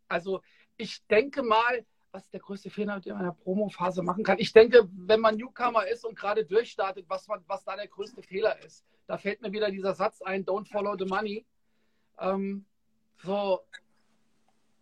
[0.07, 0.41] also
[0.77, 4.39] ich denke mal, was ist der größte Fehler, den man in der Promo-Phase machen kann?
[4.39, 8.23] Ich denke, wenn man Newcomer ist und gerade durchstartet, was, man, was da der größte
[8.23, 8.85] Fehler ist.
[9.07, 11.45] Da fällt mir wieder dieser Satz ein, don't follow the money.
[12.19, 12.65] Ähm,
[13.23, 13.61] so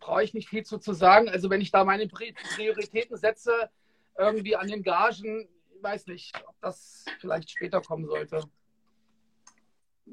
[0.00, 1.28] brauche ich nicht viel zu, zu sagen.
[1.28, 3.70] Also wenn ich da meine Prioritäten setze,
[4.18, 5.48] irgendwie an den Gagen,
[5.80, 8.44] weiß nicht, ob das vielleicht später kommen sollte.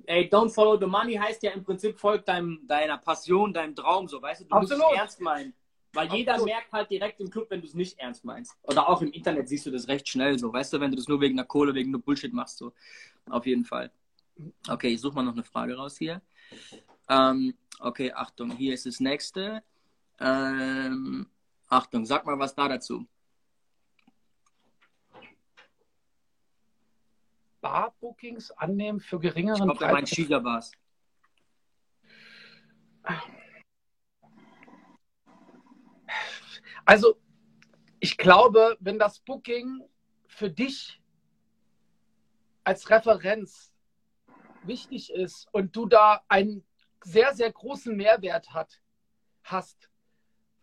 [0.06, 4.08] Ey, don't follow the money heißt ja im Prinzip, folgt deinem, deiner Passion, deinem Traum,
[4.08, 4.46] so, weißt du?
[4.46, 4.84] Du Absolut.
[4.84, 5.54] musst es ernst meinen.
[5.94, 6.54] Weil jeder Absolut.
[6.54, 8.58] merkt halt direkt im Club, wenn du es nicht ernst meinst.
[8.64, 11.08] Oder auch im Internet siehst du das recht schnell so, weißt du, wenn du das
[11.08, 12.74] nur wegen der Kohle, wegen der Bullshit machst, so.
[13.30, 13.92] Auf jeden Fall.
[14.68, 16.22] Okay, ich suche mal noch eine Frage raus hier.
[17.10, 19.64] Ähm, okay, Achtung, hier ist das nächste.
[20.20, 21.28] Ähm,
[21.68, 23.06] Achtung, sag mal was da dazu.
[27.62, 30.72] Barbookings annehmen für Ich geringeren glaube, der meint Shisha-Bars.
[36.86, 37.16] Also,
[38.00, 39.82] ich glaube, wenn das Booking
[40.28, 41.02] für dich
[42.66, 43.74] als Referenz
[44.64, 46.66] wichtig ist und du da einen
[47.04, 48.82] sehr, sehr großen Mehrwert hat,
[49.44, 49.90] hast,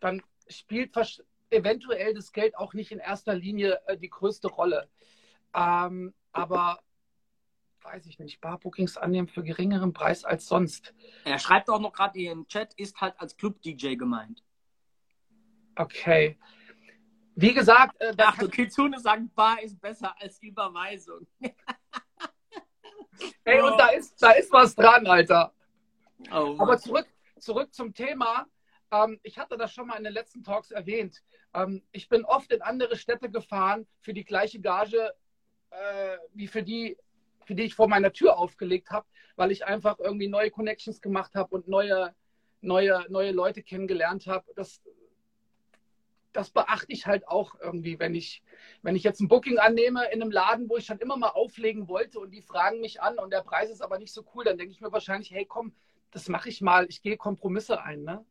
[0.01, 0.93] dann spielt
[1.51, 4.89] eventuell das Geld auch nicht in erster Linie äh, die größte Rolle.
[5.55, 6.81] Ähm, aber
[7.83, 10.95] weiß ich nicht, Barbookings annehmen für geringeren Preis als sonst.
[11.25, 14.45] Er schreibt auch noch gerade hier im Chat, ist halt als Club-DJ gemeint.
[15.77, 16.39] Okay.
[17.35, 21.27] Wie gesagt, äh, da Ach, Kitsune sagt, Bar ist besser als Überweisung.
[23.45, 25.55] Ey, und da ist, da ist was dran, Alter.
[26.31, 26.57] Oh.
[26.59, 27.07] Aber zurück,
[27.39, 28.47] zurück zum Thema.
[28.93, 31.23] ähm, ich hatte das schon mal in den letzten Talks erwähnt.
[31.55, 35.13] Ähm, ich bin oft in andere Städte gefahren für die gleiche Gage,
[35.71, 36.97] äh, wie für die,
[37.45, 39.07] für die ich vor meiner Tür aufgelegt habe,
[39.37, 42.15] weil ich einfach irgendwie neue Connections gemacht habe und neue,
[42.61, 44.45] neue, neue Leute kennengelernt habe.
[44.55, 44.83] Das,
[46.33, 48.43] das beachte ich halt auch irgendwie, wenn ich,
[48.83, 51.89] wenn ich jetzt ein Booking annehme in einem Laden, wo ich schon immer mal auflegen
[51.89, 54.59] wollte und die fragen mich an und der Preis ist aber nicht so cool, dann
[54.59, 55.75] denke ich mir wahrscheinlich, hey komm,
[56.11, 58.03] das mache ich mal, ich gehe Kompromisse ein.
[58.03, 58.25] Ne?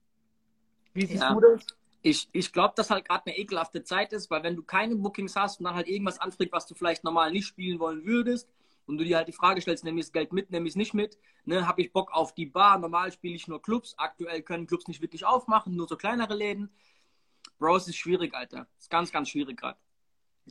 [0.94, 1.34] Wie siehst ja.
[1.34, 1.66] du das?
[2.02, 5.36] Ich, ich glaube, dass halt gerade eine ekelhafte Zeit ist, weil wenn du keine Bookings
[5.36, 8.48] hast und dann halt irgendwas anfragt, was du vielleicht normal nicht spielen wollen würdest,
[8.90, 10.76] und du dir halt die Frage stellst, nehme ich das Geld mit, nehme ich es
[10.76, 14.42] nicht mit, ne, habe ich Bock auf die Bar, normal spiele ich nur Clubs, aktuell
[14.42, 16.72] können Clubs nicht wirklich aufmachen, nur so kleinere Läden.
[17.60, 18.68] Bro, es ist schwierig, Alter.
[18.78, 19.78] Es ist ganz, ganz schwierig gerade.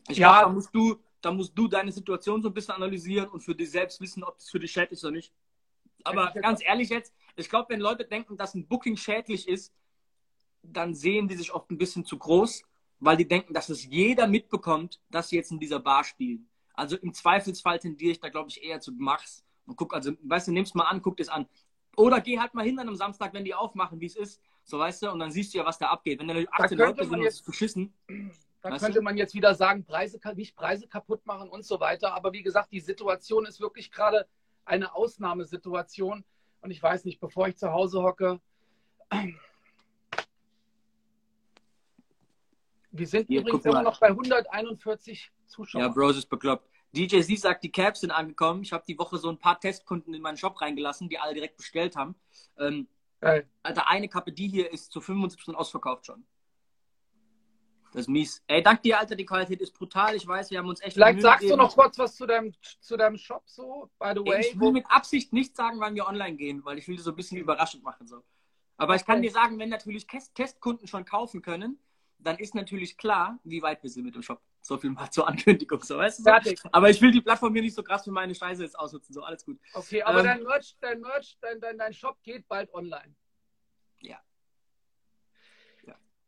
[0.08, 0.30] Ich ja.
[0.30, 3.56] glaube, da musst du, da musst du deine Situation so ein bisschen analysieren und für
[3.56, 5.32] dich selbst wissen, ob das für dich schädlich ist oder nicht.
[6.04, 9.72] Aber ganz ehrlich jetzt, ich glaube, wenn Leute denken, dass ein Booking schädlich ist,
[10.62, 12.62] dann sehen die sich oft ein bisschen zu groß,
[13.00, 16.48] weil die denken, dass es jeder mitbekommt, dass sie jetzt in dieser Bar spielen.
[16.74, 20.48] Also im Zweifelsfall tendiere ich da, glaube ich, eher zu Machs und guck, also, weißt
[20.48, 21.46] du, nimm's mal an, guck es an.
[21.96, 24.78] Oder geh halt mal hin an einem Samstag, wenn die aufmachen, wie es ist, so
[24.78, 26.20] weißt du, und dann siehst du ja, was da abgeht.
[26.20, 27.92] Wenn da 18 Leute sind, jetzt, beschissen.
[28.60, 29.02] Da könnte du?
[29.02, 32.14] man jetzt wieder sagen, Preise, nicht Preise kaputt machen und so weiter.
[32.14, 34.26] Aber wie gesagt, die Situation ist wirklich gerade
[34.68, 36.24] eine Ausnahmesituation.
[36.60, 38.40] Und ich weiß nicht, bevor ich zu Hause hocke,
[42.90, 45.84] Wir sind Hier, übrigens immer noch bei 141 Zuschauern.
[45.84, 46.68] Ja, Bros ist bekloppt.
[46.92, 48.62] DJ Z sagt, die Caps sind angekommen.
[48.62, 51.56] Ich habe die Woche so ein paar Testkunden in meinen Shop reingelassen, die alle direkt
[51.58, 52.14] bestellt haben.
[52.58, 52.88] Ähm,
[53.20, 53.48] Geil.
[53.62, 56.24] Alter, eine Kappe, die hier ist zu 75% ausverkauft schon.
[57.92, 58.42] Das ist mies.
[58.46, 60.14] Ey, dank dir, Alter, die Qualität ist brutal.
[60.14, 60.94] Ich weiß, wir haben uns echt.
[60.94, 61.58] Vielleicht sagst gegeben.
[61.58, 64.40] du noch kurz was zu deinem, zu deinem Shop so, by the way.
[64.40, 67.16] Ich will mit Absicht nicht sagen, wann wir online gehen, weil ich will so ein
[67.16, 68.06] bisschen überraschend machen.
[68.06, 68.22] So.
[68.76, 71.78] Aber ich kann dir sagen, wenn natürlich Testkunden schon kaufen können,
[72.18, 74.42] dann ist natürlich klar, wie weit wir sind mit dem Shop.
[74.60, 76.22] So viel mal zur Ankündigung, so weißt du?
[76.24, 76.60] Fertig.
[76.72, 79.22] Aber ich will die Plattform hier nicht so krass für meine Scheiße jetzt ausnutzen, so
[79.22, 79.58] alles gut.
[79.72, 83.14] Okay, aber ähm, dein Merch, dein Merch, dein, dein, dein Shop geht bald online.
[84.00, 84.20] Ja.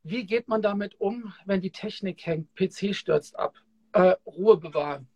[0.02, 3.54] Wie geht man damit um, wenn die Technik hängt, PC stürzt ab?
[3.92, 5.08] Äh, Ruhe bewahren.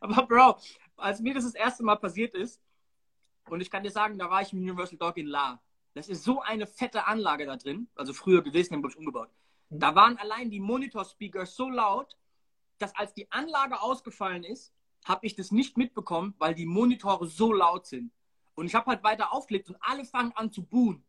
[0.00, 0.58] Aber Bro,
[0.96, 2.60] als mir das das erste Mal passiert ist,
[3.50, 5.60] und ich kann dir sagen, da war ich im Universal Dog in La.
[5.92, 9.30] Das ist so eine fette Anlage da drin, also früher gewesen, haben ich umgebaut.
[9.68, 9.78] Mhm.
[9.80, 12.16] Da waren allein die Monitor-Speaker so laut,
[12.78, 14.72] dass als die Anlage ausgefallen ist,
[15.04, 18.10] habe ich das nicht mitbekommen, weil die Monitore so laut sind.
[18.54, 21.04] Und ich habe halt weiter aufgelegt und alle fangen an zu buhen.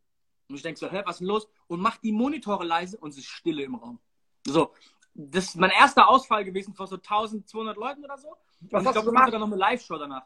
[0.48, 1.48] Und ich denke so, hä, was ist denn los?
[1.68, 4.00] Und mach die Monitore leise und es ist Stille im Raum.
[4.46, 4.74] So,
[5.14, 8.36] das ist mein erster Ausfall gewesen vor so 1200 Leuten oder so.
[8.62, 10.26] Was und ich glaube, ich mache dann noch eine Live-Show danach.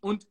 [0.00, 0.26] Und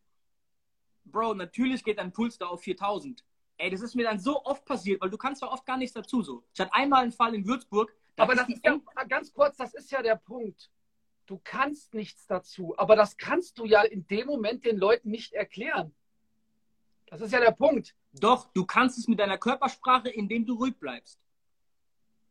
[1.06, 3.24] Bro, natürlich geht dein Puls da auf 4000.
[3.58, 5.94] Ey, das ist mir dann so oft passiert, weil du kannst da oft gar nichts
[5.94, 6.44] dazu so.
[6.54, 7.96] Ich hatte einmal einen Fall in Würzburg.
[8.16, 10.70] Da aber das ist ja, ganz kurz, das ist ja der Punkt.
[11.26, 15.34] Du kannst nichts dazu, aber das kannst du ja in dem Moment den Leuten nicht
[15.34, 15.94] erklären.
[17.08, 17.96] Das ist ja der Punkt.
[18.20, 21.20] Doch, du kannst es mit deiner Körpersprache, indem du ruhig bleibst.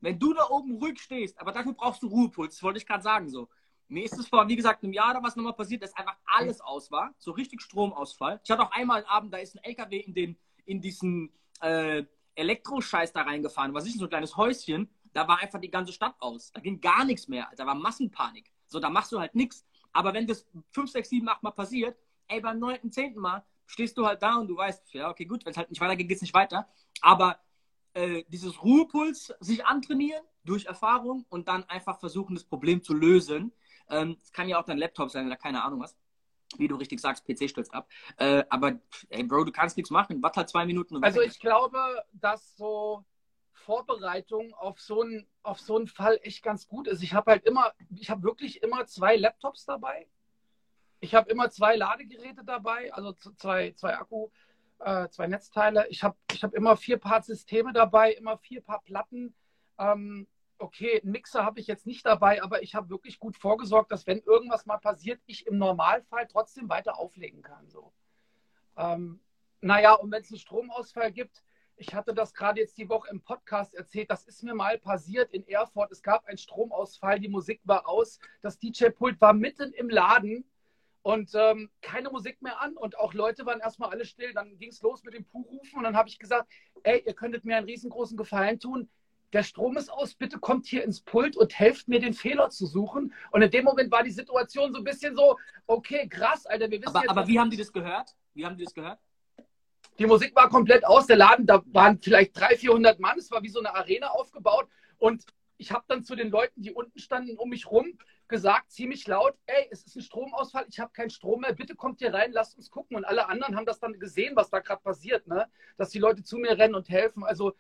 [0.01, 3.03] Wenn du da oben ruhig stehst, aber dafür brauchst du Ruhepuls, das wollte ich gerade
[3.03, 3.49] sagen so.
[3.89, 6.61] Mir ist es vor, wie gesagt, einem Jahr oder was nochmal passiert, dass einfach alles
[6.61, 7.15] aus war.
[7.19, 8.41] So richtig Stromausfall.
[8.43, 12.05] Ich hatte auch einmal einen Abend, da ist ein LKW in, den, in diesen äh,
[12.35, 13.73] Elektroscheiß da reingefahren.
[13.75, 14.91] Was ist denn so ein kleines Häuschen?
[15.13, 16.51] Da war einfach die ganze Stadt aus.
[16.53, 17.49] Da ging gar nichts mehr.
[17.57, 18.53] Da war Massenpanik.
[18.67, 19.65] So, da machst du halt nichts.
[19.93, 21.97] Aber wenn das 5, 6, 7, 8 Mal passiert,
[22.29, 23.17] ey, beim 9., 10.
[23.17, 25.81] Mal stehst du halt da und du weißt, ja, okay, gut, wenn es halt nicht
[25.81, 26.69] weitergeht, geht es nicht weiter.
[27.01, 27.39] Aber
[27.95, 33.53] äh, dieses Ruhepuls sich antrainieren durch Erfahrung und dann einfach versuchen, das Problem zu lösen,
[33.89, 35.97] ähm, es kann ja auch dein Laptop sein oder keine Ahnung was.
[36.59, 37.89] Wie du richtig sagst, PC stürzt ab.
[38.19, 40.23] Äh, aber, ey, Bro, du kannst nichts machen.
[40.23, 41.03] Warte halt zwei Minuten.
[41.03, 41.79] also, ich glaube,
[42.13, 43.05] dass so
[43.53, 47.03] Vorbereitung auf so einen auf so einen Fall echt ganz gut ist.
[47.03, 50.07] Ich habe halt immer, ich habe wirklich immer zwei Laptops dabei.
[51.01, 54.31] Ich habe immer zwei Ladegeräte dabei, also zwei, zwei Akku,
[54.79, 55.87] äh, zwei Netzteile.
[55.89, 59.35] Ich habe ich hab immer vier Paar Systeme dabei, immer vier Paar Platten.
[59.79, 60.27] Ähm,
[60.59, 64.07] okay, einen Mixer habe ich jetzt nicht dabei, aber ich habe wirklich gut vorgesorgt, dass
[64.07, 67.69] wenn irgendwas mal passiert, ich im Normalfall trotzdem weiter auflegen kann.
[67.69, 67.93] So.
[68.77, 69.21] Ähm,
[69.61, 71.43] naja, und wenn es einen Stromausfall gibt,
[71.79, 75.33] ich hatte das gerade jetzt die Woche im Podcast erzählt, das ist mir mal passiert
[75.35, 75.93] in Erfurt.
[75.93, 80.45] Es gab einen Stromausfall, die Musik war aus, das DJ-Pult war mitten im Laden
[81.07, 84.33] und ähm, keine Musik mehr an und auch Leute waren erstmal alle still.
[84.35, 86.51] Dann ging es los mit dem Puhrufen und dann habe ich gesagt,
[86.83, 88.89] ey, ihr könntet mir einen riesengroßen Gefallen tun
[89.33, 92.65] der Strom ist aus, bitte kommt hier ins Pult und helft mir, den Fehler zu
[92.65, 93.13] suchen.
[93.33, 96.81] Und in dem Moment war die Situation so ein bisschen so, okay, krass, Alter, wir
[96.81, 97.11] wissen aber, jetzt...
[97.11, 98.11] Aber wie haben die das gehört?
[98.35, 98.99] Wie haben die das gehört?
[99.99, 101.07] Die Musik war komplett aus.
[101.07, 103.19] Der Laden, da waren vielleicht 300, 400 Mann.
[103.19, 104.69] Es war wie so eine Arena aufgebaut.
[104.97, 105.27] Und
[105.59, 109.35] ich habe dann zu den Leuten, die unten standen, um mich rum, gesagt, ziemlich laut,
[109.47, 112.57] ey, es ist ein Stromausfall, ich habe keinen Strom mehr, bitte kommt hier rein, lasst
[112.57, 112.97] uns gucken.
[112.97, 115.49] Und alle anderen haben das dann gesehen, was da gerade passiert, ne?
[115.77, 117.25] dass die Leute zu mir rennen und helfen.
[117.25, 117.55] Also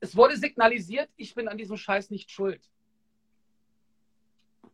[0.00, 2.68] es wurde signalisiert, ich bin an diesem Scheiß nicht schuld.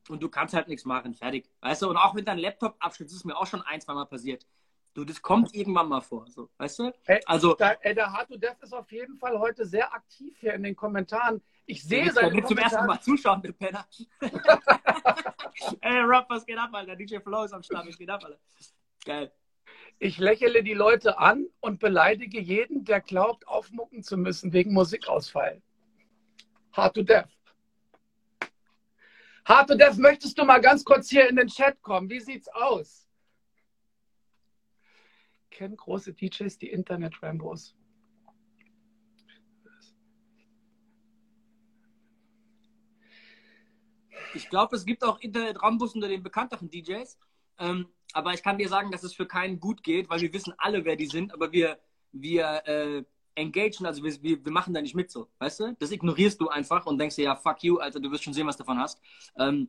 [0.08, 1.50] Und du kannst halt nichts machen, fertig.
[1.60, 4.46] Weißt du, und auch mit deinem Laptop abstürzt, ist mir auch schon ein, zweimal passiert.
[4.94, 6.92] Du, das kommt irgendwann mal vor, so, weißt du?
[7.04, 10.54] Ey, also, da, ey, der Hard Dev ist auf jeden Fall heute sehr aktiv hier
[10.54, 11.40] in den Kommentaren.
[11.66, 12.48] Ich sehe seine Kommentare.
[12.48, 13.86] zum ersten Mal zuschauen, der Penner.
[15.80, 16.96] ey, Rob, was geht ab, Alter?
[16.96, 18.38] DJ Flow ist am Start, was geht ab, Alter?
[19.04, 19.32] Geil.
[20.00, 25.60] Ich lächle die Leute an und beleidige jeden, der glaubt, aufmucken zu müssen wegen Musikausfall.
[26.72, 27.28] Hard to Death.
[29.44, 32.08] Hard to Death, möchtest du mal ganz kurz hier in den Chat kommen?
[32.08, 33.07] Wie sieht's aus?
[35.58, 37.74] Kennen große DJs die Internet-Rambos.
[44.34, 47.18] Ich glaube, es gibt auch Internet-Rambos unter den bekannteren DJs.
[47.58, 50.54] Ähm, aber ich kann dir sagen, dass es für keinen gut geht, weil wir wissen
[50.58, 51.80] alle, wer die sind, aber wir,
[52.12, 53.02] wir äh,
[53.34, 55.76] engagen, also wir, wir, wir, machen da nicht mit so, weißt du?
[55.80, 58.46] Das ignorierst du einfach und denkst dir, ja, fuck you, Alter, du wirst schon sehen,
[58.46, 59.00] was du davon hast.
[59.36, 59.68] Ähm,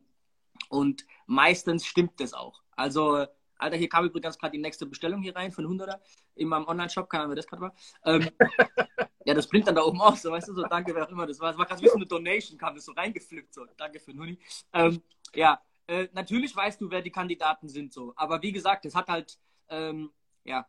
[0.68, 2.62] und meistens stimmt das auch.
[2.76, 3.26] Also
[3.60, 5.98] Alter, hier kam übrigens gerade die nächste Bestellung hier rein von 100er
[6.34, 7.74] in meinem Online-Shop, keine Ahnung, wer das gerade war.
[8.04, 8.30] Ähm,
[9.24, 11.26] ja, das blinkt dann da oben aus, so, weißt du, so, danke, wer auch immer
[11.26, 11.50] das war.
[11.50, 14.38] Es war gerade wie so eine Donation, kam das so reingepflückt, so, danke für Nuni.
[14.72, 15.02] Ähm,
[15.34, 19.08] ja, äh, natürlich weißt du, wer die Kandidaten sind, so, aber wie gesagt, es hat
[19.08, 20.10] halt, ähm,
[20.44, 20.66] ja,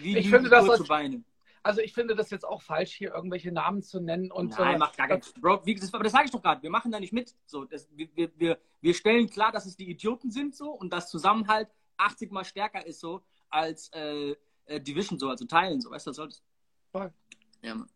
[0.00, 1.24] wie ich finde, das zu Beine.
[1.62, 4.78] Also ich finde das jetzt auch falsch, hier irgendwelche Namen zu nennen und Nein, so.
[4.78, 5.34] macht gar nichts.
[5.34, 7.34] Bro, wie, das, aber das sage ich doch gerade, wir machen da nicht mit.
[7.46, 11.10] So, das, wir, wir, wir stellen klar, dass es die Idioten sind so und das
[11.10, 14.34] Zusammenhalt 80 mal stärker ist so als äh,
[14.66, 16.42] äh, Division so, also Teilen so, weißt du, das solltest.
[16.90, 17.12] Voll.
[17.62, 17.88] Ja, Mann.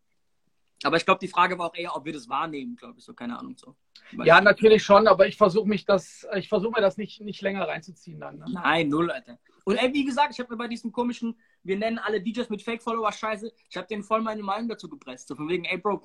[0.84, 3.14] Aber ich glaube, die Frage war auch eher, ob wir das wahrnehmen, glaube ich, so,
[3.14, 3.76] keine Ahnung so.
[4.12, 7.40] Weil ja, natürlich schon, aber ich versuche mich das, ich versuche mir das nicht, nicht
[7.40, 8.38] länger reinzuziehen dann.
[8.38, 8.46] Ne?
[8.48, 9.38] Nein, null, Alter.
[9.64, 12.62] Und ey, wie gesagt, ich habe mir bei diesem komischen, wir nennen alle DJs mit
[12.62, 15.28] Fake-Follower Scheiße, ich habe denen voll meine Meinung dazu gepresst.
[15.28, 16.02] So von wegen, ey Bro,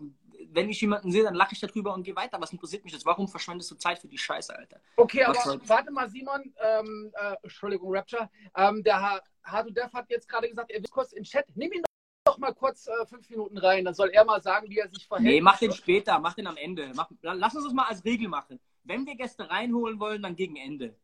[0.49, 2.39] wenn ich jemanden sehe, dann lache ich darüber und gehe weiter.
[2.39, 3.05] Was interessiert mich das?
[3.05, 4.79] Warum verschwendest du Zeit für die Scheiße, Alter?
[4.95, 10.09] Okay, Was aber warte mal, Simon, ähm, äh, Entschuldigung, Rapture, ähm, der Hadu Dev hat
[10.09, 11.45] jetzt gerade gesagt, er will kurz in Chat.
[11.55, 11.83] Nimm ihn
[12.25, 15.07] doch mal kurz äh, fünf Minuten rein, dann soll er mal sagen, wie er sich
[15.07, 15.27] verhält.
[15.27, 16.91] Nee, mach den später, mach den am Ende.
[16.93, 18.59] Mach, lass uns das mal als Regel machen.
[18.83, 20.95] Wenn wir Gäste reinholen wollen, dann gegen Ende.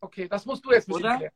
[0.00, 1.30] Okay, das musst du jetzt mit Oder?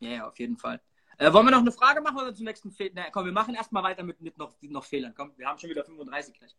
[0.00, 0.80] Ja, ja, auf jeden Fall.
[1.18, 2.92] Äh, wollen wir noch eine Frage machen oder zum nächsten Fehler?
[2.94, 5.14] Na, komm, wir machen erstmal weiter mit, mit noch, noch Fehlern.
[5.16, 6.56] Komm, wir haben schon wieder 35 gleich.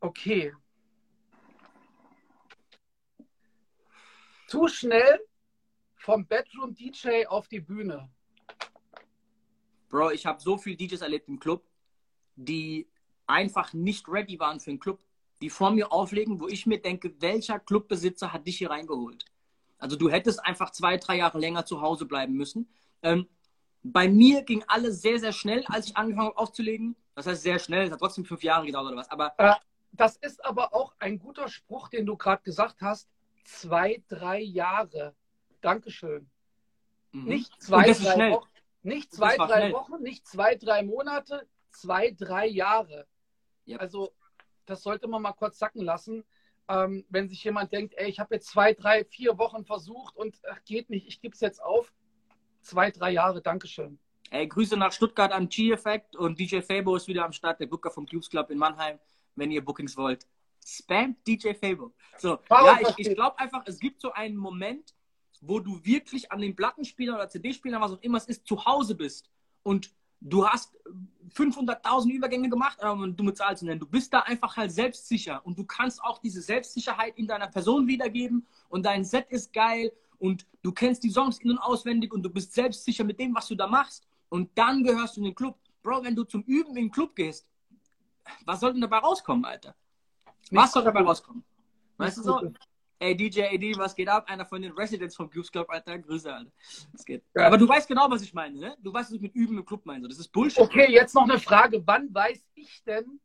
[0.00, 0.54] Okay.
[4.46, 5.20] Zu schnell
[5.96, 8.10] vom Bedroom DJ auf die Bühne.
[9.88, 11.66] Bro, ich habe so viele DJs erlebt im Club,
[12.36, 12.88] die
[13.26, 15.02] einfach nicht ready waren für einen Club,
[15.40, 19.24] die vor mir auflegen, wo ich mir denke, welcher Clubbesitzer hat dich hier reingeholt?
[19.78, 22.68] Also du hättest einfach zwei, drei Jahre länger zu Hause bleiben müssen.
[23.02, 23.28] Ähm,
[23.82, 26.96] bei mir ging alles sehr, sehr schnell, als ich angefangen habe aufzulegen.
[27.14, 29.10] Das heißt sehr schnell, es hat trotzdem fünf Jahre gedauert oder was.
[29.10, 29.54] Aber äh,
[29.92, 33.08] das ist aber auch ein guter Spruch, den du gerade gesagt hast.
[33.44, 35.14] Zwei, drei Jahre.
[35.60, 36.28] Dankeschön.
[37.12, 37.24] Mhm.
[37.24, 38.48] Nicht zwei, drei Wochen.
[38.82, 39.72] Nicht zwei, drei schnell.
[39.72, 43.06] Wochen, nicht zwei, drei Monate, zwei, drei Jahre.
[43.66, 43.80] Yep.
[43.80, 44.12] Also,
[44.66, 46.24] das sollte man mal kurz sacken lassen.
[46.68, 50.36] Ähm, wenn sich jemand denkt, ey, ich habe jetzt zwei, drei, vier Wochen versucht und
[50.50, 51.92] ach, geht nicht, ich gebe es jetzt auf.
[52.60, 53.98] Zwei, drei Jahre, Dankeschön.
[54.30, 57.90] Ey, Grüße nach Stuttgart an G-Effect und DJ Fabo ist wieder am Start, der Booker
[57.90, 58.98] vom Cubes Club in Mannheim
[59.38, 60.26] wenn ihr Bookings wollt.
[60.64, 61.92] Spam DJ Fable.
[62.18, 64.94] So, ja, ich, ich glaube einfach, es gibt so einen Moment,
[65.40, 68.94] wo du wirklich an den Plattenspieler oder CD-Spieler, was auch immer es ist, zu Hause
[68.94, 69.30] bist
[69.62, 70.74] und du hast
[71.34, 73.80] 500.000 Übergänge gemacht, aber du mit Zahl zu nennen.
[73.80, 77.86] Du bist da einfach halt selbstsicher und du kannst auch diese Selbstsicherheit in deiner Person
[77.86, 82.22] wiedergeben und dein Set ist geil und du kennst die Songs in- und auswendig und
[82.22, 85.34] du bist selbstsicher mit dem, was du da machst und dann gehörst du in den
[85.34, 85.56] Club.
[85.82, 87.46] Bro, wenn du zum Üben in den Club gehst,
[88.44, 89.74] was soll denn dabei rauskommen, Alter?
[90.50, 91.44] Was soll dabei rauskommen?
[91.96, 92.52] Weißt du so?
[93.00, 94.28] Ey, DJ AD, was geht ab?
[94.28, 95.98] Einer von den Residents vom Goose Club, Alter.
[95.98, 96.50] Grüße, Alter.
[96.92, 97.22] Das geht.
[97.34, 97.46] Ja.
[97.46, 98.76] Aber du weißt genau, was ich meine, ne?
[98.80, 100.08] Du weißt, was ich mit Üben im Club meine.
[100.08, 100.58] Das ist Bullshit.
[100.58, 101.80] Okay, jetzt noch eine Frage.
[101.86, 103.20] Wann weiß ich denn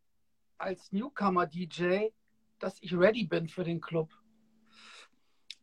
[0.59, 2.09] als Newcomer-DJ,
[2.59, 4.11] dass ich ready bin für den Club?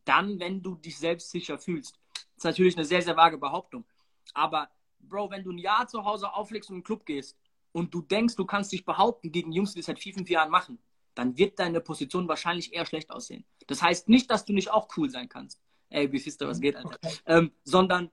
[0.03, 1.97] Dann, wenn du dich selbstsicher fühlst.
[2.13, 3.85] Das ist natürlich eine sehr, sehr vage Behauptung.
[4.33, 7.37] Aber, Bro, wenn du ein Jahr zu Hause auflegst und in den Club gehst
[7.71, 10.49] und du denkst, du kannst dich behaupten gegen Jungs, die das seit vier, fünf Jahren
[10.49, 10.79] machen,
[11.15, 13.45] dann wird deine Position wahrscheinlich eher schlecht aussehen.
[13.71, 15.61] Das heißt nicht, dass du nicht auch cool sein kannst.
[15.89, 16.97] Ey, wie du, was geht, Alter.
[17.01, 17.15] Okay.
[17.25, 18.11] Ähm, sondern,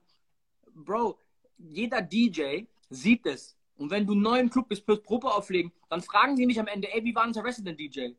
[0.73, 1.19] Bro,
[1.57, 3.57] jeder DJ sieht es.
[3.75, 6.67] Und wenn du neu im Club bist, fürs Probe auflegen, dann fragen die nicht am
[6.67, 8.11] Ende, ey, wie war unser Resident DJ?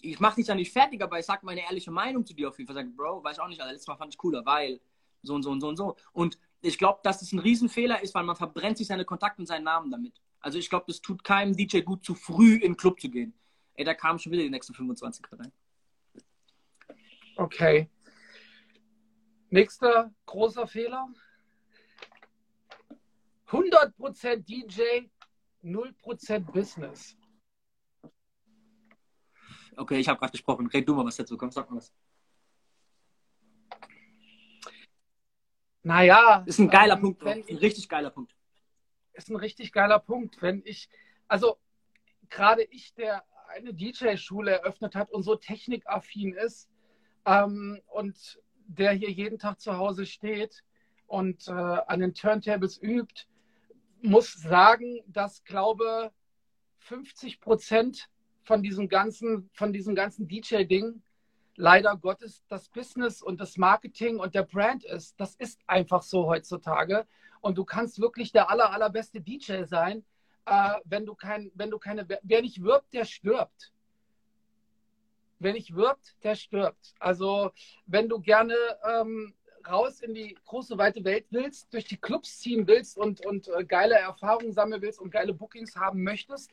[0.00, 2.58] Ich mach dich ja nicht fertig, aber ich sag meine ehrliche Meinung zu dir auf
[2.58, 2.84] jeden Fall.
[2.84, 4.80] Sag, Bro, weiß auch nicht, also letztes Mal fand ich cooler, weil
[5.22, 5.96] so und so und so und so.
[6.12, 9.46] Und ich glaube, dass es ein Riesenfehler ist, weil man verbrennt sich seine Kontakte und
[9.46, 10.20] seinen Namen damit.
[10.40, 13.34] Also ich glaube, das tut keinem DJ gut, zu früh in den Club zu gehen.
[13.74, 15.52] Ey, da kamen schon wieder die nächsten 25 rein.
[17.40, 17.88] Okay.
[19.48, 21.08] Nächster großer Fehler.
[23.48, 25.08] 100% DJ,
[25.64, 27.16] 0% Business.
[29.74, 30.66] Okay, ich habe gerade gesprochen.
[30.66, 31.38] Red du mal was dazu.
[31.38, 31.94] Komm, sag mal was.
[35.82, 36.44] Naja.
[36.44, 38.36] Ist ein geiler ähm, Punkt, ein richtig geiler Punkt.
[39.14, 40.42] Ist ein richtig geiler Punkt.
[40.42, 40.90] Wenn ich,
[41.26, 41.58] also
[42.28, 46.69] gerade ich, der eine DJ-Schule eröffnet hat und so technikaffin ist
[47.26, 50.62] ähm, und der hier jeden Tag zu Hause steht
[51.06, 53.26] und äh, an den Turntables übt,
[54.02, 56.12] muss sagen, dass glaube
[56.78, 58.08] 50 Prozent
[58.42, 61.02] von diesem ganzen, von diesem ganzen DJ-Ding
[61.56, 65.20] leider Gottes das Business und das Marketing und der Brand ist.
[65.20, 67.06] Das ist einfach so heutzutage.
[67.40, 70.04] Und du kannst wirklich der aller, allerbeste DJ sein,
[70.46, 73.72] äh, wenn du kein, wenn du keine, wer nicht wirbt, der stirbt.
[75.40, 76.94] Wer nicht wirbt, der stirbt.
[76.98, 77.50] Also
[77.86, 78.54] wenn du gerne
[78.88, 79.34] ähm,
[79.66, 83.64] raus in die große, weite Welt willst, durch die Clubs ziehen willst und, und äh,
[83.64, 86.50] geile Erfahrungen sammeln willst und geile Bookings haben möchtest,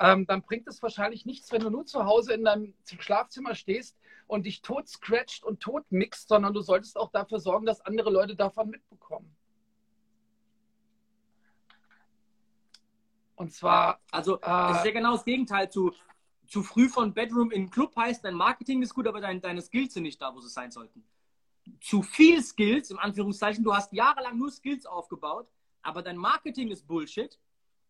[0.00, 3.96] ähm, dann bringt es wahrscheinlich nichts, wenn du nur zu Hause in deinem Schlafzimmer stehst
[4.28, 8.10] und dich tot scratcht und tot mixt, sondern du solltest auch dafür sorgen, dass andere
[8.10, 9.34] Leute davon mitbekommen.
[13.34, 14.00] Und zwar.
[14.10, 15.92] Also, äh, es ist ja genau das Gegenteil zu,
[16.48, 19.94] zu früh von Bedroom in Club heißt, dein Marketing ist gut, aber dein, deine Skills
[19.94, 21.04] sind nicht da, wo sie sein sollten
[21.80, 25.48] zu viel Skills, im Anführungszeichen, du hast jahrelang nur Skills aufgebaut,
[25.82, 27.38] aber dein Marketing ist Bullshit,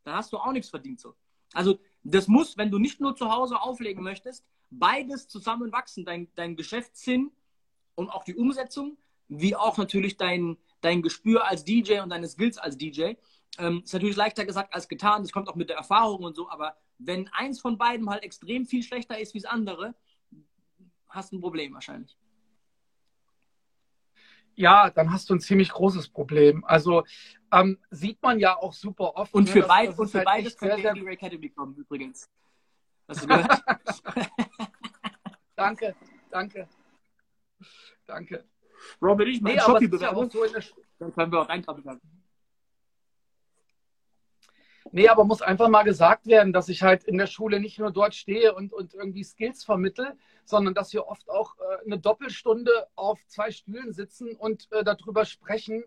[0.04, 1.14] dann hast du auch nichts verdient so.
[1.52, 6.28] Also das muss, wenn du nicht nur zu Hause auflegen möchtest, beides zusammen wachsen, dein,
[6.34, 7.30] dein Geschäftssinn
[7.94, 8.98] und auch die Umsetzung,
[9.28, 13.14] wie auch natürlich dein, dein Gespür als DJ und deine Skills als DJ.
[13.58, 16.50] Ähm, ist natürlich leichter gesagt als getan, das kommt auch mit der Erfahrung und so,
[16.50, 19.94] aber wenn eins von beiden halt extrem viel schlechter ist wie das andere,
[21.08, 22.16] hast du ein Problem wahrscheinlich
[24.58, 26.64] ja, dann hast du ein ziemlich großes Problem.
[26.64, 27.04] Also
[27.52, 29.32] ähm, sieht man ja auch super oft.
[29.32, 32.28] Und ne, für, ne, beid, und für halt beides könnte sehr, die Academy kommen, übrigens.
[33.06, 33.62] Hast du gehört?
[35.56, 35.94] danke,
[36.30, 36.68] danke.
[38.04, 38.44] Danke.
[39.00, 39.74] Wenn ich mal nee, ja so
[40.98, 42.00] dann können wir auch reintragen.
[44.92, 47.90] Nee, aber muss einfach mal gesagt werden, dass ich halt in der Schule nicht nur
[47.90, 52.70] dort stehe und, und irgendwie Skills vermittle, sondern dass wir oft auch äh, eine Doppelstunde
[52.94, 55.84] auf zwei Stühlen sitzen und äh, darüber sprechen,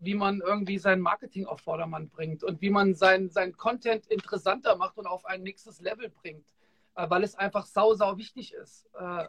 [0.00, 4.76] wie man irgendwie sein Marketing auf Vordermann bringt und wie man sein, sein Content interessanter
[4.76, 6.46] macht und auf ein nächstes Level bringt,
[6.94, 8.86] äh, weil es einfach sau, sau wichtig ist.
[8.98, 9.24] Äh,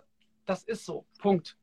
[0.45, 1.05] das ist so.
[1.19, 1.57] Punkt.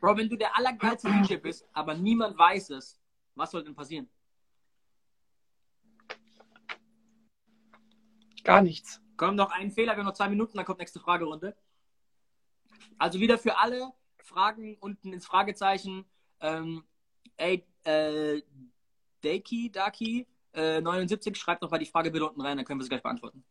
[0.00, 2.98] Bro, wenn du der allergeilste DJ bist, aber niemand weiß es,
[3.34, 4.08] was soll denn passieren?
[8.44, 9.00] Gar nichts.
[9.16, 11.56] Komm, noch ein Fehler, wir haben noch zwei Minuten, dann kommt nächste Fragerunde.
[12.98, 16.06] Also wieder für alle Fragen unten ins Fragezeichen.
[16.40, 16.84] Ähm,
[17.36, 18.42] ey, äh,
[19.22, 22.84] Daki, Daki, äh, 79, schreibt noch mal die Frage bitte unten rein, dann können wir
[22.84, 23.44] sie gleich beantworten.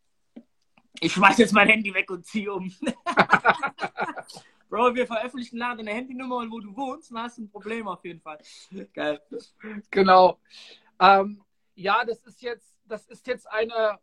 [1.00, 2.74] Ich schmeiß jetzt mein Handy weg und ziehe um.
[4.70, 7.88] Bro, wir veröffentlichen nachher deine Handynummer und wo du wohnst, dann hast du ein Problem
[7.88, 8.40] auf jeden Fall.
[8.94, 9.22] Geil.
[9.90, 10.40] Genau.
[11.00, 11.42] Ähm,
[11.76, 14.00] ja, das ist jetzt, das ist jetzt eine,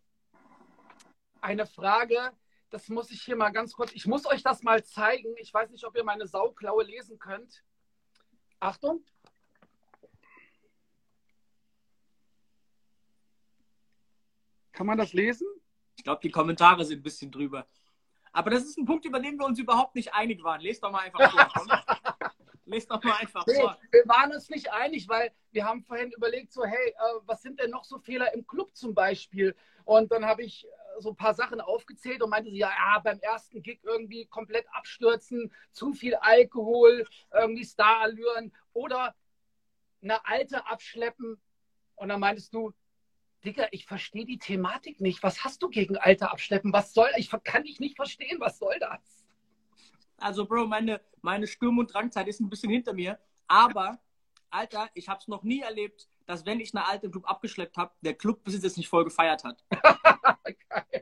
[1.46, 2.32] eine Frage,
[2.70, 5.32] das muss ich hier mal ganz kurz, ich muss euch das mal zeigen.
[5.38, 7.62] Ich weiß nicht, ob ihr meine Sauklaue lesen könnt.
[8.58, 9.04] Achtung.
[14.72, 15.46] Kann man das lesen?
[15.96, 17.66] Ich glaube, die Kommentare sind ein bisschen drüber.
[18.32, 20.60] Aber das ist ein Punkt, über den wir uns überhaupt nicht einig waren.
[20.60, 21.76] Lest doch mal einfach vor.
[22.66, 23.78] Lest doch mal einfach nee, vor.
[23.92, 27.60] Wir waren uns nicht einig, weil wir haben vorhin überlegt, so, hey, äh, was sind
[27.60, 29.54] denn noch so Fehler im Club zum Beispiel?
[29.84, 30.66] Und dann habe ich
[30.98, 34.66] so ein paar Sachen aufgezählt und meinte sie, ja, ja, beim ersten Gig irgendwie komplett
[34.72, 39.14] abstürzen, zu viel Alkohol, irgendwie Starallüren oder
[40.02, 41.40] eine alte abschleppen.
[41.96, 42.72] Und dann meintest du,
[43.44, 45.22] Digga, ich verstehe die Thematik nicht.
[45.22, 46.72] Was hast du gegen alte abschleppen?
[46.72, 48.40] Was soll, ich kann dich nicht verstehen.
[48.40, 49.24] Was soll das?
[50.18, 53.18] Also, Bro, meine, meine Sturm- und Drangzeit ist ein bisschen hinter mir.
[53.46, 54.00] Aber,
[54.50, 57.92] Alter, ich habe es noch nie erlebt, dass wenn ich eine alte Club abgeschleppt habe,
[58.00, 59.64] der Clubbesitzer es nicht voll gefeiert hat.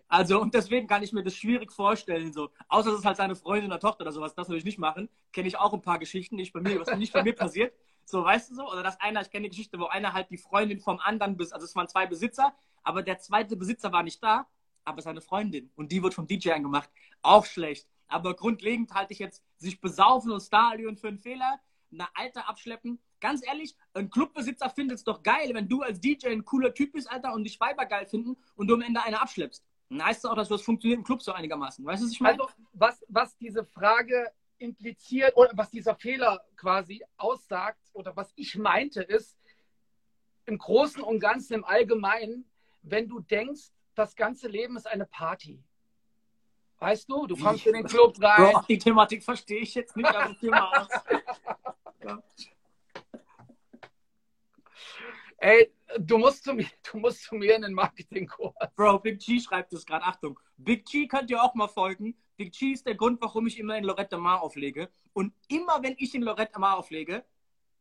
[0.09, 2.33] also und deswegen kann ich mir das schwierig vorstellen.
[2.33, 2.51] So.
[2.69, 5.09] Außer es ist halt seine Freundin oder Tochter oder sowas, das würde ich nicht machen.
[5.33, 7.75] Kenne ich auch ein paar Geschichten, nicht bei mir, was nicht bei mir passiert.
[8.05, 8.71] So, weißt du so?
[8.71, 11.65] Oder dass einer, ich kenne die Geschichte, wo einer halt die Freundin vom anderen, also
[11.65, 14.47] es waren zwei Besitzer, aber der zweite Besitzer war nicht da,
[14.85, 15.71] aber seine Freundin.
[15.75, 16.91] Und die wird vom DJ angemacht.
[17.23, 17.89] Auch schlecht.
[18.07, 21.59] Aber grundlegend halte ich jetzt sich besaufen und Stadion für einen Fehler,
[21.95, 23.01] eine Alte abschleppen.
[23.21, 26.93] Ganz ehrlich, ein Clubbesitzer findet es doch geil, wenn du als DJ ein cooler Typ
[26.93, 29.65] bist, Alter, und dich Weiber geil finden und du am Ende eine abschleppst.
[29.89, 31.85] Dann heißt es auch, dass das funktioniert im Club so einigermaßen.
[31.85, 32.41] Weißt du, was ich meine?
[32.41, 38.57] Also, was, was diese Frage impliziert oder was dieser Fehler quasi aussagt oder was ich
[38.57, 39.37] meinte, ist
[40.47, 42.45] im Großen und Ganzen, im Allgemeinen,
[42.83, 45.63] wenn du denkst, das ganze Leben ist eine Party.
[46.79, 48.53] Weißt du, du kommst in den Club rein.
[48.53, 50.89] Bro, die Thematik verstehe ich jetzt nicht, aber Thema aus.
[52.05, 52.23] Ja.
[55.39, 58.55] Ey, du musst, zu mir, du musst zu mir in den Marketingkurs.
[58.77, 60.05] Bro, Big G schreibt es gerade.
[60.05, 60.39] Achtung.
[60.57, 62.17] Big G könnt ihr auch mal folgen.
[62.37, 64.91] Big G ist der Grund, warum ich immer in Lorette Mar auflege.
[65.13, 67.25] Und immer, wenn ich in Lorette Mar auflege,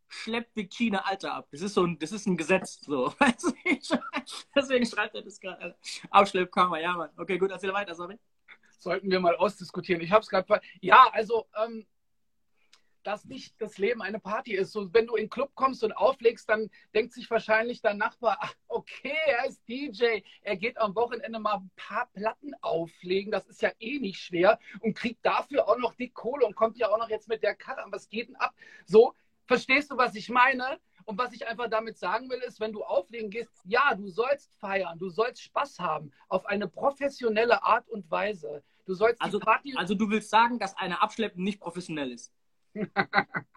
[0.07, 1.47] schleppt Big G eine Alte ab.
[1.51, 2.81] Das ist so ein, das ist ein Gesetz.
[2.81, 3.13] So.
[4.55, 5.75] Deswegen schreibt er das gerade.
[6.09, 7.09] Abschleppkammer, ja, Mann.
[7.17, 8.19] Okay, gut, erzähl weiter, sorry.
[8.77, 10.01] Sollten wir mal ausdiskutieren.
[10.01, 10.61] Ich habe es gerade.
[10.81, 11.85] Ja, also, ähm,
[13.03, 14.71] dass nicht das Leben eine Party ist.
[14.71, 18.37] So, wenn du in den Club kommst und auflegst, dann denkt sich wahrscheinlich dein Nachbar,
[18.41, 23.47] ach, okay, er ist DJ, er geht am Wochenende mal ein paar Platten auflegen, das
[23.47, 26.89] ist ja eh nicht schwer und kriegt dafür auch noch die Kohle und kommt ja
[26.89, 28.53] auch noch jetzt mit der Karre, was geht denn ab?
[28.85, 29.13] So,
[29.45, 30.79] verstehst du, was ich meine?
[31.05, 34.55] Und was ich einfach damit sagen will, ist, wenn du auflegen gehst, ja, du sollst
[34.55, 38.63] feiern, du sollst Spaß haben, auf eine professionelle Art und Weise.
[38.85, 42.31] Du sollst also, Party also du willst sagen, dass eine Abschleppen nicht professionell ist?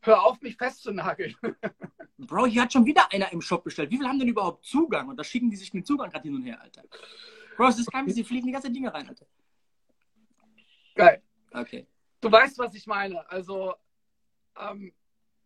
[0.00, 1.34] Hör auf, mich festzunageln.
[2.18, 3.90] Bro, hier hat schon wieder einer im Shop bestellt.
[3.90, 5.08] Wie viele haben denn überhaupt Zugang?
[5.08, 6.84] Und da schicken die sich den Zugang gerade hin und her, Alter.
[7.56, 9.26] Bro, es ist kein sie fliegen die ganze Dinge rein, Alter.
[10.94, 11.22] Geil.
[11.52, 11.86] Okay.
[12.20, 13.28] Du weißt, was ich meine.
[13.30, 13.74] Also,
[14.58, 14.92] ähm,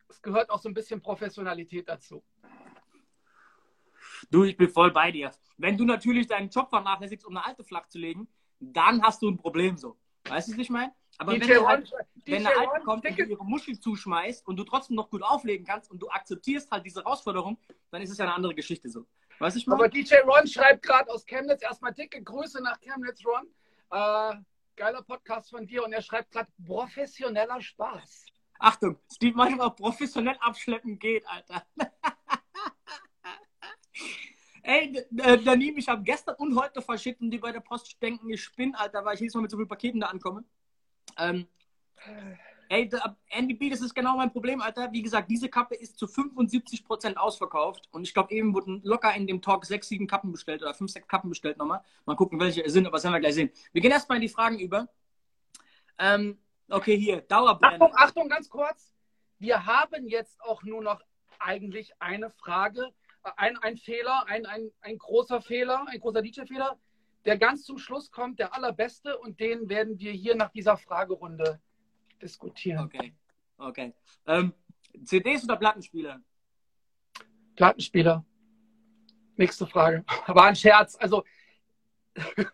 [0.09, 2.23] es gehört auch so ein bisschen Professionalität dazu.
[4.31, 5.33] Du, ich bin voll bei dir.
[5.57, 9.31] Wenn du natürlich deinen Job vernachlässigst, um eine alte flach zu legen, dann hast du
[9.31, 9.97] ein Problem so.
[10.29, 10.93] Weißt du, was ich meine?
[11.21, 11.93] Aber DJ wenn, halt,
[12.25, 15.91] wenn eine Alte kommt und ihre Muschel zuschmeißt und du trotzdem noch gut auflegen kannst
[15.91, 17.59] und du akzeptierst halt diese Herausforderung,
[17.91, 19.05] dann ist es ja eine andere Geschichte so.
[19.39, 19.81] Weißt du, ich meine?
[19.81, 23.47] Aber DJ Ron schreibt gerade aus Chemnitz erstmal dicke Grüße nach Chemnitz, Ron.
[23.91, 24.37] Äh,
[24.77, 28.25] geiler Podcast von dir und er schreibt gerade professioneller Spaß.
[28.59, 31.67] Achtung, Steve manchmal professionell abschleppen geht, Alter.
[34.63, 38.43] Ey, Danim, ich habe gestern und heute verschickt und die bei der Post denken, ich
[38.43, 40.45] spinne, Alter, weil ich jedes Mal mit so vielen Paketen da ankomme.
[41.19, 41.47] Ähm,
[42.69, 42.89] ey,
[43.31, 44.93] NBB, das ist genau mein Problem, Alter.
[44.93, 49.27] Wie gesagt, diese Kappe ist zu 75% ausverkauft und ich glaube, eben wurden locker in
[49.27, 51.83] dem Talk sechs, sieben Kappen bestellt oder fünf, sechs Kappen bestellt nochmal.
[52.07, 53.51] Mal gucken, welche es sind, aber das werden wir gleich sehen.
[53.73, 54.89] Wir gehen erstmal in die Fragen über.
[55.99, 56.39] Ähm,
[56.69, 57.85] okay, hier, Dauerbrenner.
[57.85, 58.95] Achtung, Achtung, ganz kurz.
[59.39, 61.03] Wir haben jetzt auch nur noch
[61.39, 62.93] eigentlich eine Frage
[63.37, 66.79] ein, ein Fehler, ein, ein, ein großer Fehler, ein großer DJ-Fehler,
[67.25, 71.61] der ganz zum Schluss kommt, der allerbeste, und den werden wir hier nach dieser Fragerunde
[72.23, 72.85] diskutieren.
[72.85, 73.15] Okay,
[73.59, 73.95] okay.
[74.27, 74.55] Ähm,
[75.05, 76.21] CDs oder Plattenspieler?
[77.57, 78.25] Plattenspieler.
[79.37, 80.05] Nächste Frage.
[80.27, 80.97] War ein Scherz.
[80.97, 81.25] Also,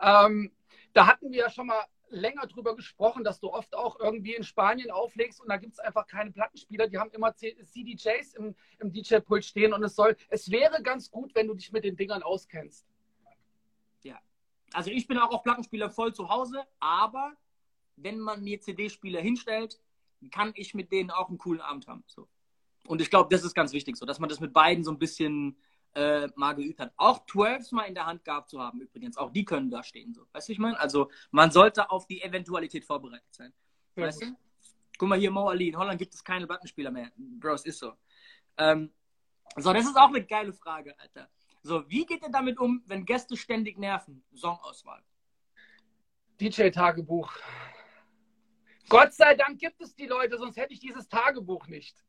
[0.00, 0.52] ähm,
[0.92, 4.42] da hatten wir ja schon mal länger drüber gesprochen, dass du oft auch irgendwie in
[4.42, 6.88] Spanien auflegst und da gibt es einfach keine Plattenspieler.
[6.88, 11.34] Die haben immer CDJs im, im DJ-Pult stehen und es soll, es wäre ganz gut,
[11.34, 12.86] wenn du dich mit den Dingern auskennst.
[14.72, 17.32] Also ich bin auch auf Plattenspieler voll zu Hause, aber
[17.96, 19.80] wenn man mir CD-Spieler hinstellt,
[20.30, 22.04] kann ich mit denen auch einen coolen Abend haben.
[22.06, 22.28] So.
[22.86, 24.98] Und ich glaube, das ist ganz wichtig, so, dass man das mit beiden so ein
[24.98, 25.56] bisschen
[25.94, 26.92] äh, mal geübt hat.
[26.96, 29.16] Auch 12 mal in der Hand gehabt zu haben, übrigens.
[29.16, 30.14] Auch die können da stehen.
[30.14, 30.26] So.
[30.32, 30.78] Weißt du, ich meine?
[30.78, 33.52] Also, man sollte auf die Eventualität vorbereitet sein.
[33.96, 34.30] Ja, weißt gut.
[34.30, 34.36] du?
[34.98, 35.68] Guck mal hier, Mo Ali.
[35.68, 37.10] In Holland gibt es keine Plattenspieler mehr.
[37.16, 37.92] Bro, es ist so.
[38.56, 38.92] Ähm,
[39.56, 41.28] so, das ist auch eine geile Frage, Alter.
[41.68, 44.24] So, wie geht ihr damit um, wenn Gäste ständig nerven?
[44.32, 45.02] Songauswahl.
[46.40, 47.30] DJ-Tagebuch.
[48.88, 52.02] Gott sei Dank gibt es die Leute, sonst hätte ich dieses Tagebuch nicht.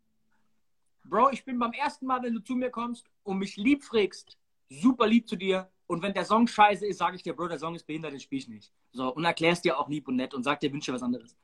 [1.04, 4.38] Bro, ich bin beim ersten Mal, wenn du zu mir kommst und mich lieb fragst,
[4.70, 5.70] super lieb zu dir.
[5.88, 8.22] Und wenn der Song scheiße ist, sage ich dir, Bro, der Song ist behindert, den
[8.22, 8.72] spiel ich nicht.
[8.94, 11.36] So, und erklärst dir auch lieb und nett und sag dir, wünsche was anderes.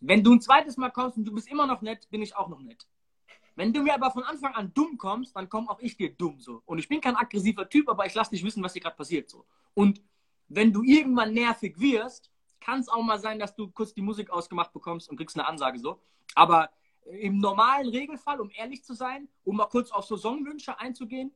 [0.00, 2.48] Wenn du ein zweites Mal kommst und du bist immer noch nett, bin ich auch
[2.48, 2.84] noch nett.
[3.54, 6.40] Wenn du mir aber von Anfang an dumm kommst, dann komme auch ich dir dumm
[6.40, 6.62] so.
[6.64, 9.28] Und ich bin kein aggressiver Typ, aber ich lass dich wissen, was dir gerade passiert
[9.28, 9.44] so.
[9.74, 10.00] Und
[10.48, 12.30] wenn du irgendwann nervig wirst,
[12.60, 15.46] kann es auch mal sein, dass du kurz die Musik ausgemacht bekommst und kriegst eine
[15.48, 16.00] Ansage so.
[16.34, 16.70] Aber
[17.04, 21.32] im normalen Regelfall, um ehrlich zu sein, um mal kurz auf so Songwünsche einzugehen,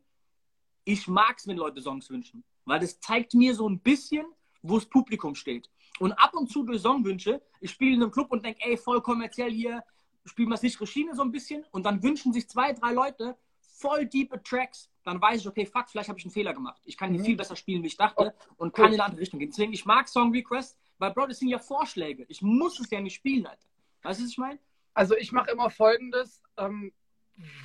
[0.84, 4.24] ich mag es, wenn Leute Songs wünschen, weil das zeigt mir so ein bisschen,
[4.62, 5.68] wo das Publikum steht.
[5.98, 9.00] Und ab und zu durch Songwünsche, ich spiele in einem Club und denke, ey, voll
[9.02, 9.82] kommerziell hier,
[10.26, 14.06] spielen wir sichere Schiene so ein bisschen und dann wünschen sich zwei, drei Leute voll
[14.06, 16.80] diepe Tracks, dann weiß ich, okay, fuck, vielleicht habe ich einen Fehler gemacht.
[16.84, 17.24] Ich kann mhm.
[17.24, 19.50] viel besser spielen, wie ich dachte und kann in eine andere Richtung gehen.
[19.50, 22.24] Deswegen, ich mag Song Requests, weil, Bro, das sind ja Vorschläge.
[22.28, 23.66] Ich muss es ja nicht spielen, Alter.
[24.02, 24.58] Weißt du, was ich meine?
[24.94, 26.92] Also ich mache immer Folgendes, ähm,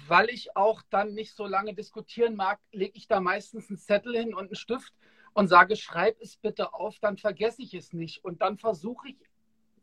[0.07, 4.17] weil ich auch dann nicht so lange diskutieren mag, lege ich da meistens einen Zettel
[4.17, 4.93] hin und einen Stift
[5.33, 8.23] und sage, schreib es bitte auf, dann vergesse ich es nicht.
[8.25, 9.17] Und dann versuche ich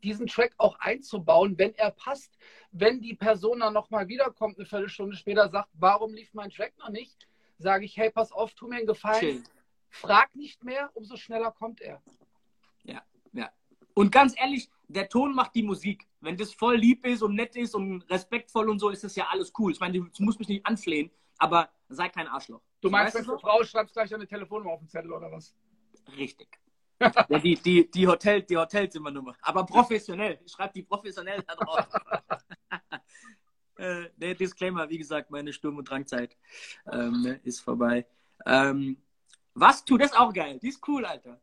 [0.03, 2.37] diesen Track auch einzubauen, wenn er passt.
[2.71, 6.89] Wenn die Person dann nochmal wiederkommt, eine Viertelstunde später sagt, warum lief mein Track noch
[6.89, 7.27] nicht,
[7.57, 9.19] sage ich, hey, pass auf, tu mir einen Gefallen.
[9.19, 9.43] Chill.
[9.89, 12.01] Frag nicht mehr, umso schneller kommt er.
[12.83, 13.01] Ja,
[13.33, 13.49] ja.
[13.95, 16.07] Und ganz ehrlich, der Ton macht die Musik.
[16.21, 19.27] Wenn das voll lieb ist und nett ist und respektvoll und so, ist das ja
[19.29, 19.71] alles cool.
[19.71, 22.61] Ich meine, du musst mich nicht anflehen, aber sei kein Arschloch.
[22.81, 25.55] Du meinst, wenn du Frau schreibst gleich eine Telefonnummer auf den Zettel oder was?
[26.17, 26.59] Richtig.
[26.99, 29.35] Ja, die, die, die, Hotel, die Hotelzimmernummer.
[29.41, 30.39] Aber professionell.
[30.45, 31.87] Ich schreibe die professionell da drauf.
[33.77, 36.35] äh, der Disclaimer, wie gesagt, meine Sturm- und Drangzeit
[36.91, 38.05] ähm, ist vorbei.
[38.45, 38.97] Ähm,
[39.53, 39.97] was tu?
[39.97, 40.59] Das auch geil.
[40.59, 41.39] Die ist cool, Alter.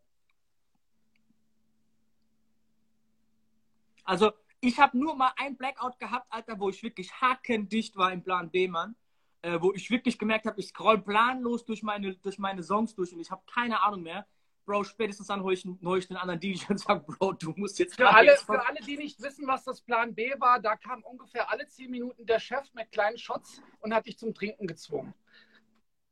[4.04, 8.22] Also, ich habe nur mal ein Blackout gehabt, Alter, wo ich wirklich hakendicht war im
[8.22, 8.94] Plan B, Mann.
[9.42, 13.12] Äh, wo ich wirklich gemerkt habe, ich scroll planlos durch meine, durch meine Songs durch
[13.12, 14.26] und ich habe keine Ahnung mehr.
[14.66, 17.78] Bro, spätestens dann hole ich, hol ich den anderen DJ und sage, Bro, du musst
[17.78, 17.94] jetzt.
[17.94, 21.50] Für alle, für alle, die nicht wissen, was das Plan B war, da kam ungefähr
[21.50, 25.14] alle zehn Minuten der Chef mit kleinen Shots und hat dich zum Trinken gezwungen.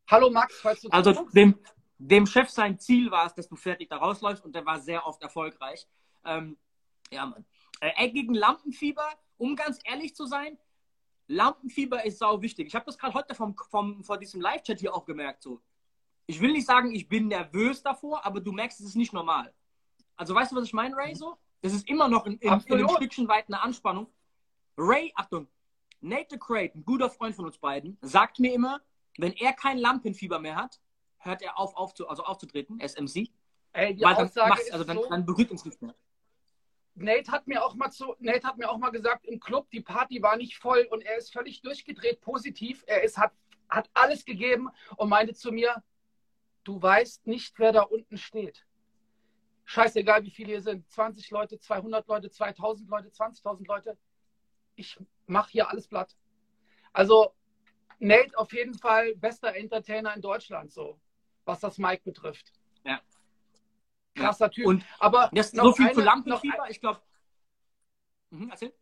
[0.09, 1.59] Hallo Max, falls du Also dem,
[1.99, 5.05] dem Chef sein Ziel war es, dass du fertig da rausläufst und der war sehr
[5.05, 5.89] oft erfolgreich.
[6.25, 6.57] Ähm,
[7.11, 7.45] ja, Mann.
[7.81, 10.57] Äh, gegen Lampenfieber, um ganz ehrlich zu sein,
[11.27, 12.69] Lampenfieber ist sau wichtig.
[12.69, 15.43] Ich habe das gerade heute vom, vom, vor diesem Live-Chat hier auch gemerkt.
[15.43, 15.61] So
[16.27, 19.53] ich will nicht sagen, ich bin nervös davor, aber du merkst, es ist nicht normal.
[20.17, 21.15] Also weißt du, was ich meine, Ray?
[21.15, 21.37] So?
[21.61, 24.07] Das ist immer noch in, in, in einem Stückchen weit eine Anspannung.
[24.77, 25.49] Ray, Achtung,
[26.01, 28.81] Nate Crate, ein guter Freund von uns beiden, sagt mir immer,
[29.17, 30.81] wenn er kein Lampenfieber mehr hat,
[31.19, 33.31] hört er auf, auf zu, also aufzutreten, SMC.
[33.73, 35.95] Ey, die weil dann, machst, also dann, so, dann berührt uns nicht mehr.
[36.97, 39.81] Nate hat mir auch mal zu, Nate hat mir auch mal gesagt, im Club, die
[39.81, 42.85] Party war nicht voll und er ist völlig durchgedreht, positiv.
[42.87, 43.33] Er ist, hat,
[43.69, 45.83] hat alles gegeben und meinte zu mir,
[46.65, 48.67] Du weißt nicht, wer da unten steht.
[49.67, 50.91] Scheißegal, wie viele hier sind.
[50.91, 53.99] 20 Leute, 200 Leute, 2000 Leute, 20.000 Leute.
[54.75, 56.17] Ich mache hier alles platt.
[56.93, 57.35] Also
[57.99, 60.99] Nate auf jeden Fall bester Entertainer in Deutschland, so
[61.45, 62.53] was das Mike betrifft.
[62.85, 63.01] Ja.
[64.15, 64.67] Krasser Typ.
[64.67, 67.01] Und aber das so viel eine, zu Lampenfieber, ich glaube.
[68.31, 68.73] Mhm, erzähl.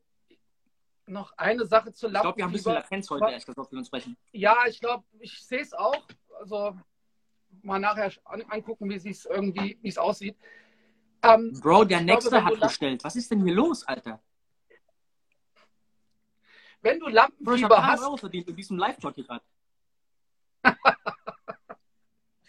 [1.06, 2.18] Noch eine Sache zu Lampenfieber.
[2.18, 4.16] Ich glaube, wir haben ein bisschen Latenz heute, erst, dass wir uns sprechen.
[4.32, 6.06] Ja, ich glaube, ich sehe es auch.
[6.38, 6.78] Also
[7.62, 10.36] mal nachher angucken, wie es irgendwie, wie es aussieht.
[11.22, 13.04] Ähm, Bro, der Nächste glaube, hat bestellt.
[13.04, 14.20] Was ist denn hier los, Alter?
[16.80, 18.02] Wenn du Lampenfieber Bro, ich hast.
[18.02, 19.44] Euro verdient in diesem Live-Talk gerade.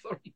[0.01, 0.33] Sorry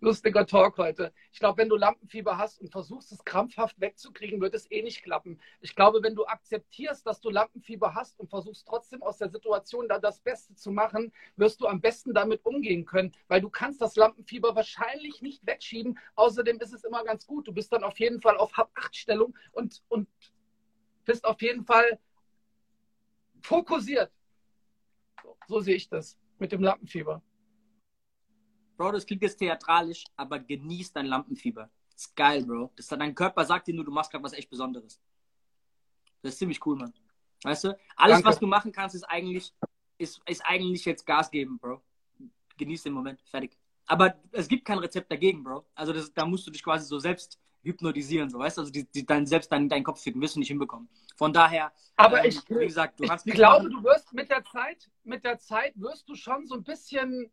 [0.00, 1.12] lustiger Talk heute.
[1.32, 5.02] Ich glaube, wenn du Lampenfieber hast und versuchst, es krampfhaft wegzukriegen, wird es eh nicht
[5.02, 5.40] klappen.
[5.60, 9.88] Ich glaube, wenn du akzeptierst, dass du Lampenfieber hast und versuchst trotzdem aus der Situation
[9.88, 13.80] da das Beste zu machen, wirst du am besten damit umgehen können, weil du kannst
[13.80, 15.98] das Lampenfieber wahrscheinlich nicht wegschieben.
[16.14, 17.48] Außerdem ist es immer ganz gut.
[17.48, 20.08] Du bist dann auf jeden Fall auf Hab-8-Stellung und, und
[21.04, 21.98] bist auf jeden Fall
[23.42, 24.10] fokussiert.
[25.22, 27.22] So, so sehe ich das mit dem Lampenfieber.
[28.76, 31.70] Bro, das klingt jetzt theatralisch, aber genieß dein Lampenfieber.
[31.92, 32.72] Das ist geil, Bro.
[32.76, 35.00] Das, dein Körper sagt dir nur, du machst gerade was echt Besonderes.
[36.22, 36.92] Das ist ziemlich cool, Mann.
[37.42, 37.78] Weißt du?
[37.96, 38.28] Alles, Danke.
[38.28, 39.52] was du machen kannst, ist eigentlich,
[39.98, 41.82] ist, ist eigentlich jetzt Gas geben, Bro.
[42.56, 43.20] Genieß den Moment.
[43.26, 43.56] Fertig.
[43.86, 45.66] Aber es gibt kein Rezept dagegen, Bro.
[45.74, 48.60] Also das, da musst du dich quasi so selbst hypnotisieren, so weißt du?
[48.62, 50.88] Also die, die, dein, selbst dein, dein Kopf ficken wirst du nicht hinbekommen.
[51.16, 53.82] Von daher, aber ähm, ich, wie gesagt, du hast Ich glaube, machen.
[53.82, 57.30] du wirst mit der Zeit, mit der Zeit wirst du schon so ein bisschen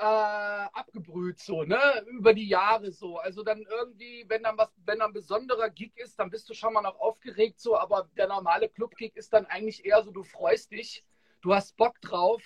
[0.00, 1.78] äh, abgebrüht, so, ne?
[2.06, 3.18] Über die Jahre so.
[3.18, 6.54] Also dann irgendwie, wenn dann was, wenn dann ein besonderer Gig ist, dann bist du
[6.54, 10.22] schon mal noch aufgeregt, so, aber der normale Club-Gig ist dann eigentlich eher so, du
[10.22, 11.04] freust dich,
[11.42, 12.42] du hast Bock drauf,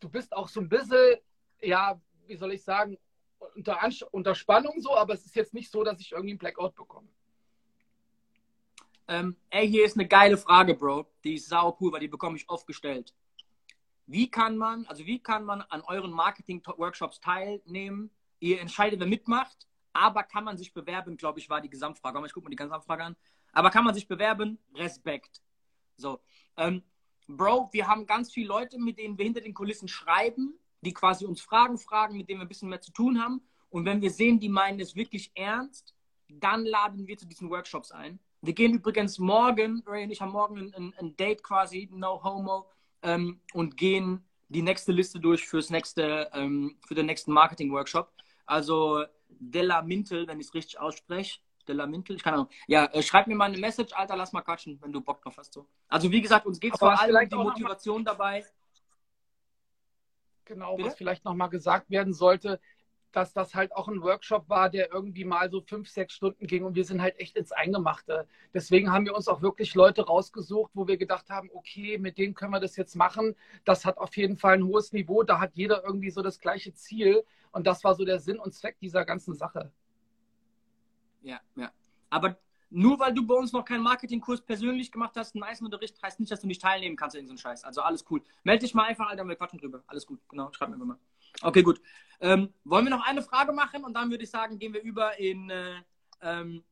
[0.00, 1.18] du bist auch so ein bisschen,
[1.60, 2.96] ja, wie soll ich sagen,
[3.54, 3.78] unter,
[4.12, 7.08] unter Spannung so, aber es ist jetzt nicht so, dass ich irgendwie einen Blackout bekomme.
[9.06, 11.06] Ähm, ey, hier ist eine geile Frage, Bro.
[11.22, 13.14] Die ist sau cool, weil die bekomme ich oft gestellt.
[14.06, 18.10] Wie kann man, also wie kann man an euren Marketing-Workshops teilnehmen?
[18.38, 22.24] Ihr entscheidet, wer mitmacht, aber kann man sich bewerben, glaube ich, war die Gesamtfrage.
[22.26, 23.16] Ich gucke mal die Gesamtfrage an.
[23.52, 24.58] Aber kann man sich bewerben?
[24.74, 25.42] Respekt.
[25.96, 26.20] So.
[26.56, 26.82] Ähm,
[27.28, 31.24] Bro, wir haben ganz viele Leute, mit denen wir hinter den Kulissen schreiben, die quasi
[31.24, 33.42] uns Fragen fragen, mit denen wir ein bisschen mehr zu tun haben.
[33.70, 35.94] Und wenn wir sehen, die meinen es wirklich ernst,
[36.28, 38.20] dann laden wir zu diesen Workshops ein.
[38.42, 42.70] Wir gehen übrigens morgen, Ray und ich haben morgen ein, ein Date quasi, no homo,
[43.06, 48.12] ähm, und gehen die nächste Liste durch fürs nächste, ähm, für den nächsten Marketing-Workshop.
[48.44, 51.40] Also Della Mintel, wenn ich es richtig ausspreche.
[51.66, 52.48] Della Mintel, ich kann auch.
[52.68, 55.36] Ja, äh, schreib mir mal eine Message, Alter, lass mal quatschen, wenn du Bock drauf
[55.36, 55.52] hast.
[55.52, 55.66] So.
[55.88, 58.44] Also wie gesagt, uns geht es vor allem um die Motivation dabei.
[60.44, 60.90] Genau, Bitte?
[60.90, 62.60] was vielleicht nochmal gesagt werden sollte,
[63.16, 66.64] dass das halt auch ein Workshop war, der irgendwie mal so fünf, sechs Stunden ging
[66.64, 68.28] und wir sind halt echt ins Eingemachte.
[68.52, 72.34] Deswegen haben wir uns auch wirklich Leute rausgesucht, wo wir gedacht haben, okay, mit denen
[72.34, 73.34] können wir das jetzt machen.
[73.64, 76.74] Das hat auf jeden Fall ein hohes Niveau, da hat jeder irgendwie so das gleiche
[76.74, 79.72] Ziel und das war so der Sinn und Zweck dieser ganzen Sache.
[81.22, 81.72] Ja, ja.
[82.10, 82.36] Aber
[82.68, 86.30] nur weil du bei uns noch keinen Marketingkurs persönlich gemacht hast, einen Eisenunterricht, heißt nicht,
[86.30, 87.64] dass du nicht teilnehmen kannst in so einen Scheiß.
[87.64, 88.22] Also alles cool.
[88.44, 89.82] Melde dich mal einfach, Alter, wir quatschen drüber.
[89.86, 90.98] Alles gut, genau, schreib mir mal.
[91.42, 91.80] Okay, gut.
[92.20, 95.18] Ähm, wollen wir noch eine Frage machen und dann würde ich sagen, gehen wir über
[95.18, 95.50] in.
[95.50, 95.82] Äh,
[96.22, 96.64] ähm,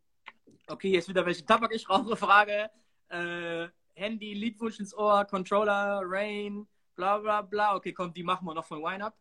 [0.68, 2.70] okay, jetzt wieder welche Tabak ich rauche Frage.
[3.08, 7.76] Äh, Handy, Liedwunsch ins Ohr, Controller, Rain, bla bla bla.
[7.76, 9.16] Okay, komm, die machen wir noch von Wine Up.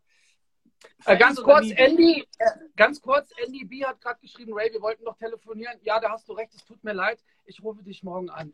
[1.06, 5.04] Äh, ganz kurz, Andy, äh, ganz kurz, Andy B hat gerade geschrieben, Ray, wir wollten
[5.04, 5.80] noch telefonieren.
[5.84, 7.24] Ja, da hast du recht, es tut mir leid.
[7.46, 8.54] Ich rufe dich morgen an.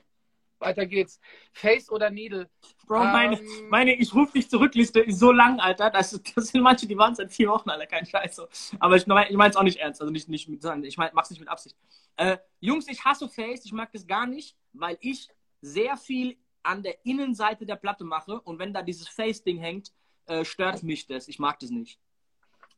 [0.60, 1.20] Weiter geht's.
[1.54, 2.50] Face oder Needle?
[2.88, 5.90] Bro, ähm, meine, meine Ich rufe dich zurück Liste ist so lang, Alter.
[5.90, 7.88] Das, das sind manche, die waren seit vier Wochen, Alter.
[7.88, 8.42] Kein Scheiß.
[8.80, 10.02] Aber ich, ich meine es auch nicht ernst.
[10.02, 11.76] Also nicht, nicht mit, ich mein, mach's nicht mit Absicht.
[12.18, 13.66] Äh, Jungs, ich hasse Face.
[13.66, 15.30] Ich mag das gar nicht, weil ich
[15.62, 18.40] sehr viel an der Innenseite der Platte mache.
[18.42, 19.92] Und wenn da dieses Face-Ding hängt,
[20.26, 21.28] äh, stört mich das.
[21.28, 22.00] Ich mag das nicht.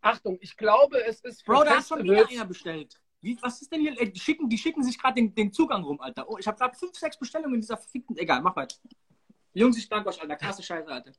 [0.01, 1.45] Achtung, ich glaube, es ist.
[1.45, 2.99] Bro, da hat schon wieder einer bestellt.
[3.21, 3.93] Wie, was ist denn hier?
[3.93, 6.27] Die schicken, die schicken sich gerade den, den, Zugang rum, Alter.
[6.27, 8.17] Oh, ich habe gerade fünf, sechs Bestellungen in dieser verfickten.
[8.17, 8.75] Egal, mach weiter.
[9.53, 10.35] Jungs, ich danke euch, Alter.
[10.35, 11.11] Krasse Scheiße, Alter.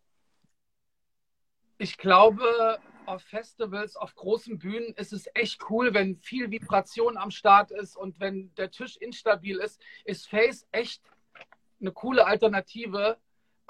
[1.78, 7.30] Ich glaube, auf Festivals, auf großen Bühnen ist es echt cool, wenn viel Vibration am
[7.30, 11.02] Start ist und wenn der Tisch instabil ist, ist Face echt
[11.80, 13.18] eine coole Alternative.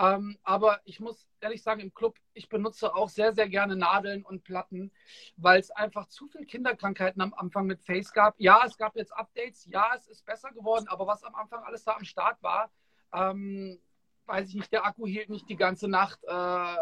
[0.03, 4.24] Ähm, aber ich muss ehrlich sagen, im Club, ich benutze auch sehr, sehr gerne Nadeln
[4.24, 4.90] und Platten,
[5.36, 8.34] weil es einfach zu viele Kinderkrankheiten am Anfang mit Face gab.
[8.38, 11.84] Ja, es gab jetzt Updates, ja, es ist besser geworden, aber was am Anfang alles
[11.84, 12.72] da am Start war,
[13.14, 13.78] ähm,
[14.26, 16.18] weiß ich nicht, der Akku hielt nicht die ganze Nacht.
[16.24, 16.76] Äh,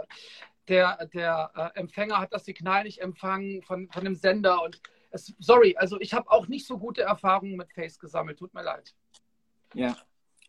[0.68, 5.34] der der äh, Empfänger hat das Signal nicht empfangen von, von dem Sender und es,
[5.40, 8.94] sorry, also ich habe auch nicht so gute Erfahrungen mit Face gesammelt, tut mir leid.
[9.74, 9.96] Ja.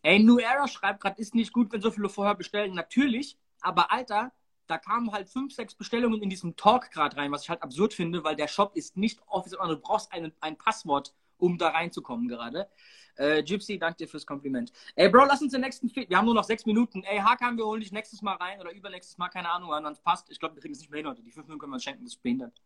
[0.03, 2.73] Ey, New Era schreibt gerade, ist nicht gut, wenn so viele vorher bestellen.
[2.73, 4.31] Natürlich, aber Alter,
[4.67, 7.93] da kamen halt fünf, sechs Bestellungen in diesem Talk gerade rein, was ich halt absurd
[7.93, 12.27] finde, weil der Shop ist nicht offiziell, du brauchst ein, ein Passwort, um da reinzukommen
[12.27, 12.69] gerade.
[13.15, 14.71] Äh, Gypsy, danke dir fürs Kompliment.
[14.95, 16.09] Ey, Bro, lass uns den nächsten Fit.
[16.09, 17.03] Wir haben nur noch sechs Minuten.
[17.03, 19.99] Ey, Hakan, wir holen dich nächstes Mal rein oder übernächstes Mal, keine Ahnung, wann es
[19.99, 20.31] passt.
[20.31, 21.21] Ich glaube, wir kriegen es nicht mehr hin heute.
[21.21, 22.61] Die fünf Minuten können wir uns schenken, das ist behindert.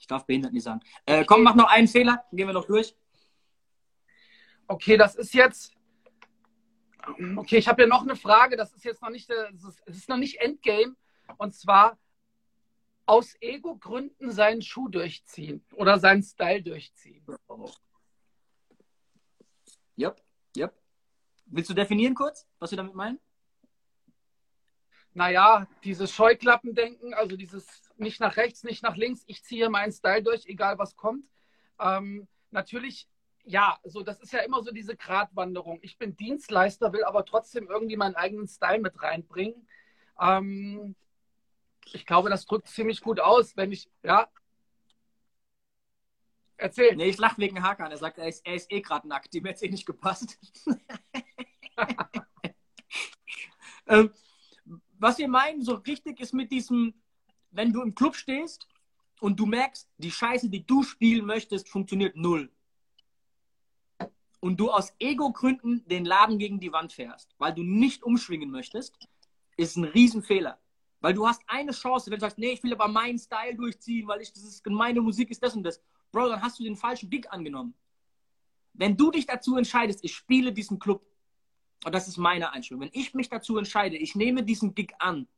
[0.00, 0.80] Ich darf behindert nicht sagen.
[1.06, 2.96] Äh, komm, mach noch einen Fehler, gehen wir noch durch.
[4.66, 5.72] Okay, das ist jetzt
[7.36, 8.56] Okay, ich habe ja noch eine Frage.
[8.56, 10.96] Das ist jetzt noch nicht, es ist noch nicht Endgame.
[11.38, 11.98] Und zwar
[13.06, 17.24] aus Ego-Gründen seinen Schuh durchziehen oder seinen Style durchziehen.
[19.98, 20.22] Yep,
[20.56, 20.74] yep.
[21.46, 23.20] Willst du definieren kurz, was wir damit meinen?
[25.14, 30.22] Naja, dieses Scheuklappendenken, also dieses nicht nach rechts, nicht nach links, ich ziehe meinen Style
[30.22, 31.26] durch, egal was kommt.
[31.78, 33.08] Ähm, natürlich
[33.44, 35.78] ja, so das ist ja immer so diese Gratwanderung.
[35.82, 39.66] Ich bin Dienstleister, will aber trotzdem irgendwie meinen eigenen Style mit reinbringen.
[40.20, 40.94] Ähm,
[41.92, 44.28] ich glaube, das drückt ziemlich gut aus, wenn ich, ja.
[46.56, 46.94] Erzähl.
[46.94, 47.90] Nee, ich lache wegen Hakan.
[47.90, 49.34] Er sagt, er ist, er ist eh gerade nackt.
[49.34, 50.38] Dem hätte eh nicht gepasst.
[53.86, 54.12] ähm,
[54.98, 56.94] was wir meinen, so richtig ist mit diesem,
[57.50, 58.68] wenn du im Club stehst
[59.20, 62.48] und du merkst, die Scheiße, die du spielen möchtest, funktioniert null
[64.42, 68.98] und du aus Ego-Gründen den Laden gegen die Wand fährst, weil du nicht umschwingen möchtest,
[69.56, 70.58] ist ein Riesenfehler.
[71.00, 74.08] Weil du hast eine Chance, wenn du sagst, nee, ich will aber meinen Style durchziehen,
[74.08, 75.80] weil ich, das ist, meine Musik ist das und das.
[76.10, 77.72] Bro, dann hast du den falschen Gig angenommen.
[78.72, 81.06] Wenn du dich dazu entscheidest, ich spiele diesen Club,
[81.84, 85.28] und das ist meine Einstellung, wenn ich mich dazu entscheide, ich nehme diesen Gig an,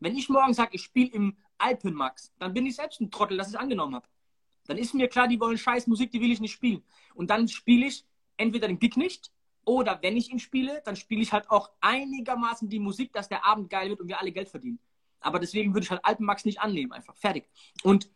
[0.00, 3.48] wenn ich morgen sage, ich spiele im Alpenmax, dann bin ich selbst ein Trottel, dass
[3.48, 4.08] ich es angenommen habe.
[4.68, 6.82] Dann ist mir klar, die wollen scheiß Musik, die will ich nicht spielen.
[7.14, 8.06] Und dann spiele ich
[8.38, 9.30] entweder den Gig nicht
[9.64, 13.44] oder wenn ich ihn spiele, dann spiele ich halt auch einigermaßen die Musik, dass der
[13.44, 14.78] Abend geil wird und wir alle Geld verdienen.
[15.20, 17.16] Aber deswegen würde ich halt Alpenmax nicht annehmen, einfach.
[17.16, 17.48] Fertig.
[17.82, 18.10] Und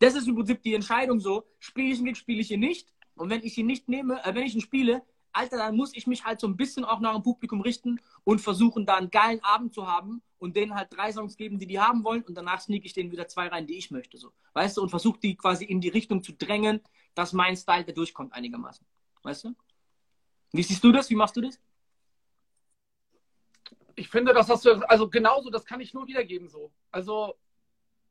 [0.00, 2.92] das ist im Prinzip die Entscheidung so, spiele ich ihn Gig, spiele ich ihn nicht.
[3.14, 6.06] Und wenn ich ihn nicht nehme, äh, wenn ich ihn spiele, Alter, dann muss ich
[6.06, 9.44] mich halt so ein bisschen auch nach dem Publikum richten und versuchen, da einen geilen
[9.44, 12.60] Abend zu haben und denen halt drei Songs geben, die die haben wollen und danach
[12.60, 14.16] sneak ich denen wieder zwei rein, die ich möchte.
[14.16, 14.32] So.
[14.54, 14.82] Weißt du?
[14.82, 16.80] Und versuche die quasi in die Richtung zu drängen,
[17.14, 18.86] dass mein Style da durchkommt einigermaßen.
[19.26, 19.56] Weißt du?
[20.52, 21.10] Wie siehst du das?
[21.10, 21.58] Wie machst du das?
[23.96, 26.70] Ich finde, das hast du, also genauso, das kann ich nur wiedergeben so.
[26.92, 27.34] Also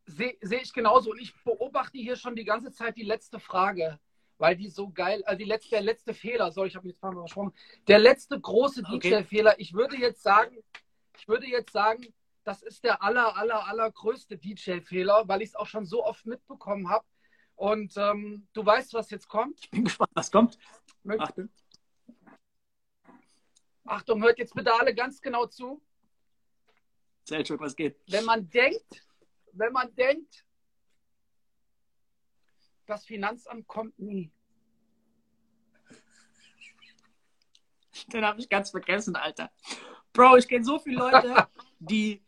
[0.05, 1.11] sehe seh ich genauso.
[1.11, 3.97] Und ich beobachte hier schon die ganze Zeit die letzte Frage,
[4.39, 7.01] weil die so geil, also die letzte, der letzte Fehler, sorry, ich habe mich jetzt
[7.01, 7.53] mal versprochen,
[7.87, 9.09] der letzte große Okay.
[9.09, 10.57] DJ-Fehler, ich würde jetzt sagen,
[11.17, 12.13] ich würde jetzt sagen,
[12.43, 16.89] das ist der aller, aller, allergrößte DJ-Fehler, weil ich es auch schon so oft mitbekommen
[16.89, 17.05] habe.
[17.55, 19.57] Und ähm, du weißt, was jetzt kommt.
[19.61, 20.57] Ich bin gespannt, was kommt.
[21.05, 21.49] Möcht- Achtung.
[23.85, 25.81] Achtung, hört jetzt bitte alle ganz genau zu.
[27.25, 27.99] Selchuk, was geht?
[28.07, 29.05] Wenn man denkt,
[29.53, 30.43] wenn man denkt,
[32.87, 34.31] das Finanzamt kommt nie.
[38.07, 39.51] Den habe ich ganz vergessen, Alter.
[40.13, 41.47] Bro, ich kenne so viele Leute,
[41.79, 42.23] die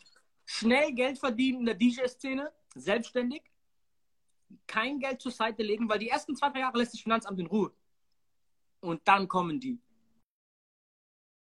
[0.46, 3.44] schnell Geld verdienen in der DJ-Szene, selbstständig,
[4.66, 7.48] kein Geld zur Seite legen, weil die ersten zwei, drei Jahre lässt das Finanzamt in
[7.48, 7.72] Ruhe.
[8.80, 9.80] Und dann kommen die.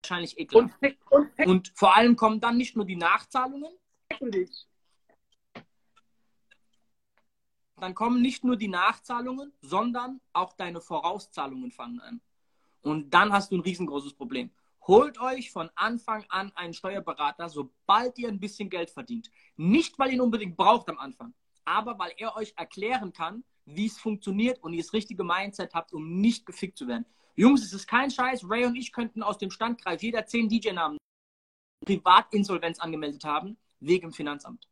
[0.02, 0.74] Wahrscheinlich Und, ekelhaft.
[1.10, 3.72] und ficken Und vor allem kommen dann nicht nur die Nachzahlungen,
[7.76, 12.20] dann kommen nicht nur die Nachzahlungen, sondern auch deine Vorauszahlungen fangen an.
[12.82, 14.50] Und dann hast du ein riesengroßes Problem.
[14.86, 19.30] Holt euch von Anfang an einen Steuerberater, sobald ihr ein bisschen Geld verdient.
[19.56, 23.86] Nicht, weil ihr ihn unbedingt braucht am Anfang, aber weil er euch erklären kann, wie
[23.86, 27.06] es funktioniert und ihr das richtige Mindset habt, um nicht gefickt zu werden.
[27.34, 28.48] Jungs, es ist kein Scheiß.
[28.48, 30.98] Ray und ich könnten aus dem Standkreis jeder zehn DJ-Namen
[31.84, 34.68] Privatinsolvenz angemeldet haben, wegen dem Finanzamt.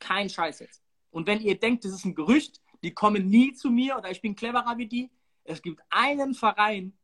[0.00, 0.82] Kein Scheiß jetzt.
[1.10, 4.20] Und wenn ihr denkt, das ist ein Gerücht, die kommen nie zu mir oder ich
[4.20, 5.10] bin cleverer wie die,
[5.44, 6.96] es gibt einen Verein,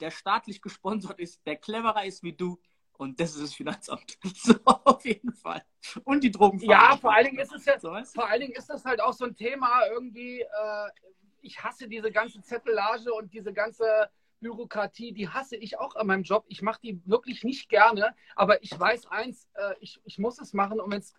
[0.00, 2.58] der staatlich gesponsert ist, der cleverer ist wie du
[2.92, 4.18] und das ist das Finanzamt.
[4.34, 5.64] So, auf jeden Fall.
[6.04, 6.58] Und die Drogen.
[6.60, 9.24] Ja, vor allen Dingen ist es ja, vor allen Dingen ist das halt auch so
[9.24, 10.88] ein Thema irgendwie, äh,
[11.42, 14.10] ich hasse diese ganze Zettelage und diese ganze
[14.40, 16.44] Bürokratie, die hasse ich auch an meinem Job.
[16.48, 20.52] Ich mache die wirklich nicht gerne, aber ich weiß eins, äh, ich, ich muss es
[20.52, 21.14] machen, um jetzt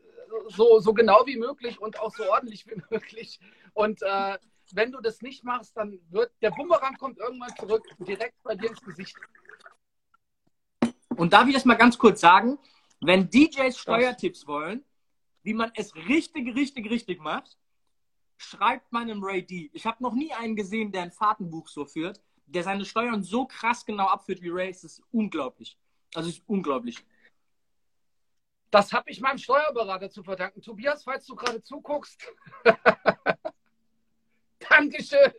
[0.48, 3.40] so, so genau wie möglich und auch so ordentlich wie möglich.
[3.74, 4.38] Und äh,
[4.74, 8.70] wenn du das nicht machst, dann wird der Bumerang kommt irgendwann zurück, direkt bei dir
[8.70, 9.16] ins Gesicht.
[11.16, 12.58] Und darf ich das mal ganz kurz sagen?
[13.02, 14.84] Wenn DJs Steuertipps wollen,
[15.44, 17.58] wie man es richtig, richtig, richtig macht,
[18.42, 19.70] schreibt meinem Ray D.
[19.74, 23.46] Ich habe noch nie einen gesehen, der ein Fahrtenbuch so führt, der seine Steuern so
[23.46, 24.70] krass genau abführt wie Ray.
[24.70, 25.78] Es ist unglaublich.
[26.14, 26.98] Also es ist unglaublich.
[28.72, 30.62] Das habe ich meinem Steuerberater zu verdanken.
[30.62, 32.22] Tobias, falls du gerade zuguckst.
[34.70, 35.34] Dankeschön.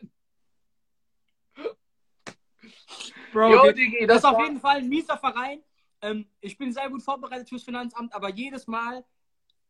[3.31, 5.63] Bro, das, Digi, das das ist auf jeden Fall ein mieser Verein.
[6.01, 9.03] Ähm, ich bin sehr gut vorbereitet fürs Finanzamt, aber jedes Mal,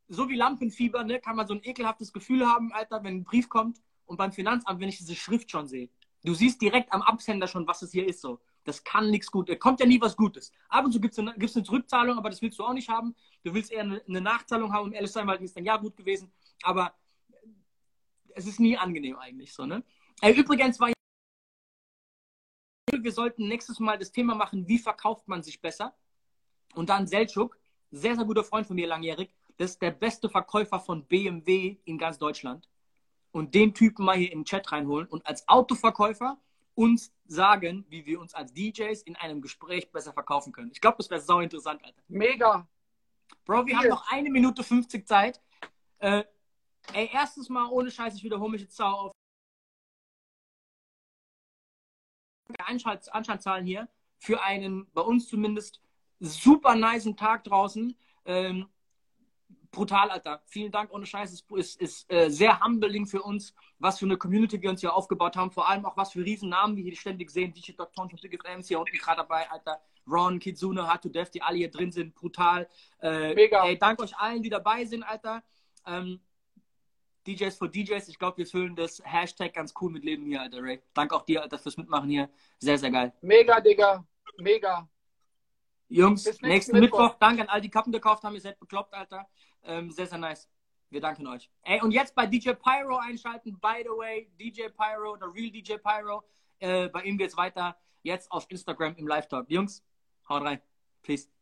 [0.07, 3.49] so wie Lampenfieber, ne, kann man so ein ekelhaftes Gefühl haben, Alter, wenn ein Brief
[3.49, 5.89] kommt und beim Finanzamt, wenn ich diese Schrift schon sehe.
[6.23, 8.21] Du siehst direkt am Absender schon, was es hier ist.
[8.21, 8.39] So.
[8.63, 9.59] Das kann nichts Gutes.
[9.59, 10.51] Kommt ja nie was Gutes.
[10.69, 13.13] Ab und zu gibt es eine, eine Zurückzahlung, aber das willst du auch nicht haben.
[13.43, 15.65] Du willst eher eine, eine Nachzahlung haben, um ehrlich zu sein, weil die ist dann
[15.65, 16.31] ja gut gewesen.
[16.63, 16.93] Aber
[18.35, 19.83] es ist nie angenehm eigentlich so, ne?
[20.21, 20.93] Äh, übrigens war
[23.01, 25.95] wir sollten nächstes Mal das Thema machen, wie verkauft man sich besser.
[26.75, 27.57] Und dann Selçuk,
[27.91, 32.17] sehr, sehr guter Freund von mir, langjährig, ist der beste Verkäufer von BMW in ganz
[32.17, 32.67] Deutschland.
[33.31, 36.37] Und den Typen mal hier in den Chat reinholen und als Autoverkäufer
[36.75, 40.71] uns sagen, wie wir uns als DJs in einem Gespräch besser verkaufen können.
[40.71, 42.01] Ich glaube, das wäre sau interessant, Alter.
[42.07, 42.67] Mega.
[43.45, 43.77] Bro, wir Hier.
[43.77, 45.41] haben noch eine Minute 50 Zeit.
[45.99, 46.23] Äh,
[46.93, 49.11] ey, erstes Mal ohne Scheiß, ich wiederhole mich jetzt sau auf.
[52.59, 53.87] Anschalt, Anschaltzahlen hier
[54.19, 55.81] für einen, bei uns zumindest,
[56.19, 57.97] super niceen Tag draußen.
[58.25, 58.69] Ähm,
[59.74, 60.41] brutal, Alter.
[60.45, 61.34] Vielen Dank, ohne Scheiß.
[61.34, 64.93] Es ist, ist äh, sehr humbling für uns, was für eine Community wir uns hier
[64.93, 65.51] aufgebaut haben.
[65.51, 67.51] Vor allem auch, was für Riesennamen wir hier ständig sehen.
[67.51, 68.05] DJ Dr.
[68.05, 69.82] und Flames hier unten gerade dabei, Alter.
[70.07, 72.15] Ron, Kitsune, Hard to Death, die alle hier drin sind.
[72.15, 72.69] Brutal.
[73.01, 73.65] Äh, Mega.
[73.65, 75.43] Ey, dank euch allen, die dabei sind, Alter.
[75.86, 76.21] Ähm,
[77.28, 80.61] DJs for DJs, ich glaube, wir füllen das Hashtag ganz cool mit Leben hier, Alter,
[80.61, 80.82] Ray.
[80.93, 82.30] Dank auch dir, Alter, fürs Mitmachen hier.
[82.59, 83.13] Sehr, sehr geil.
[83.21, 84.05] Mega, Digga.
[84.38, 84.89] Mega.
[85.88, 86.99] Jungs, nächsten, nächsten Mittwoch.
[86.99, 87.19] Mittwoch.
[87.19, 88.34] Danke an all die Kappen gekauft haben.
[88.34, 89.28] Ihr seid bekloppt, Alter.
[89.64, 90.49] Ähm, sehr, sehr nice.
[90.89, 91.49] Wir danken euch.
[91.64, 93.59] Ey, und jetzt bei DJ Pyro einschalten.
[93.59, 96.24] By the way, DJ Pyro, der Real DJ Pyro.
[96.59, 97.76] Äh, bei ihm geht's weiter.
[98.03, 99.49] Jetzt auf Instagram im Live-Talk.
[99.49, 99.84] Jungs,
[100.30, 100.61] haut rein.
[101.01, 101.32] Peace.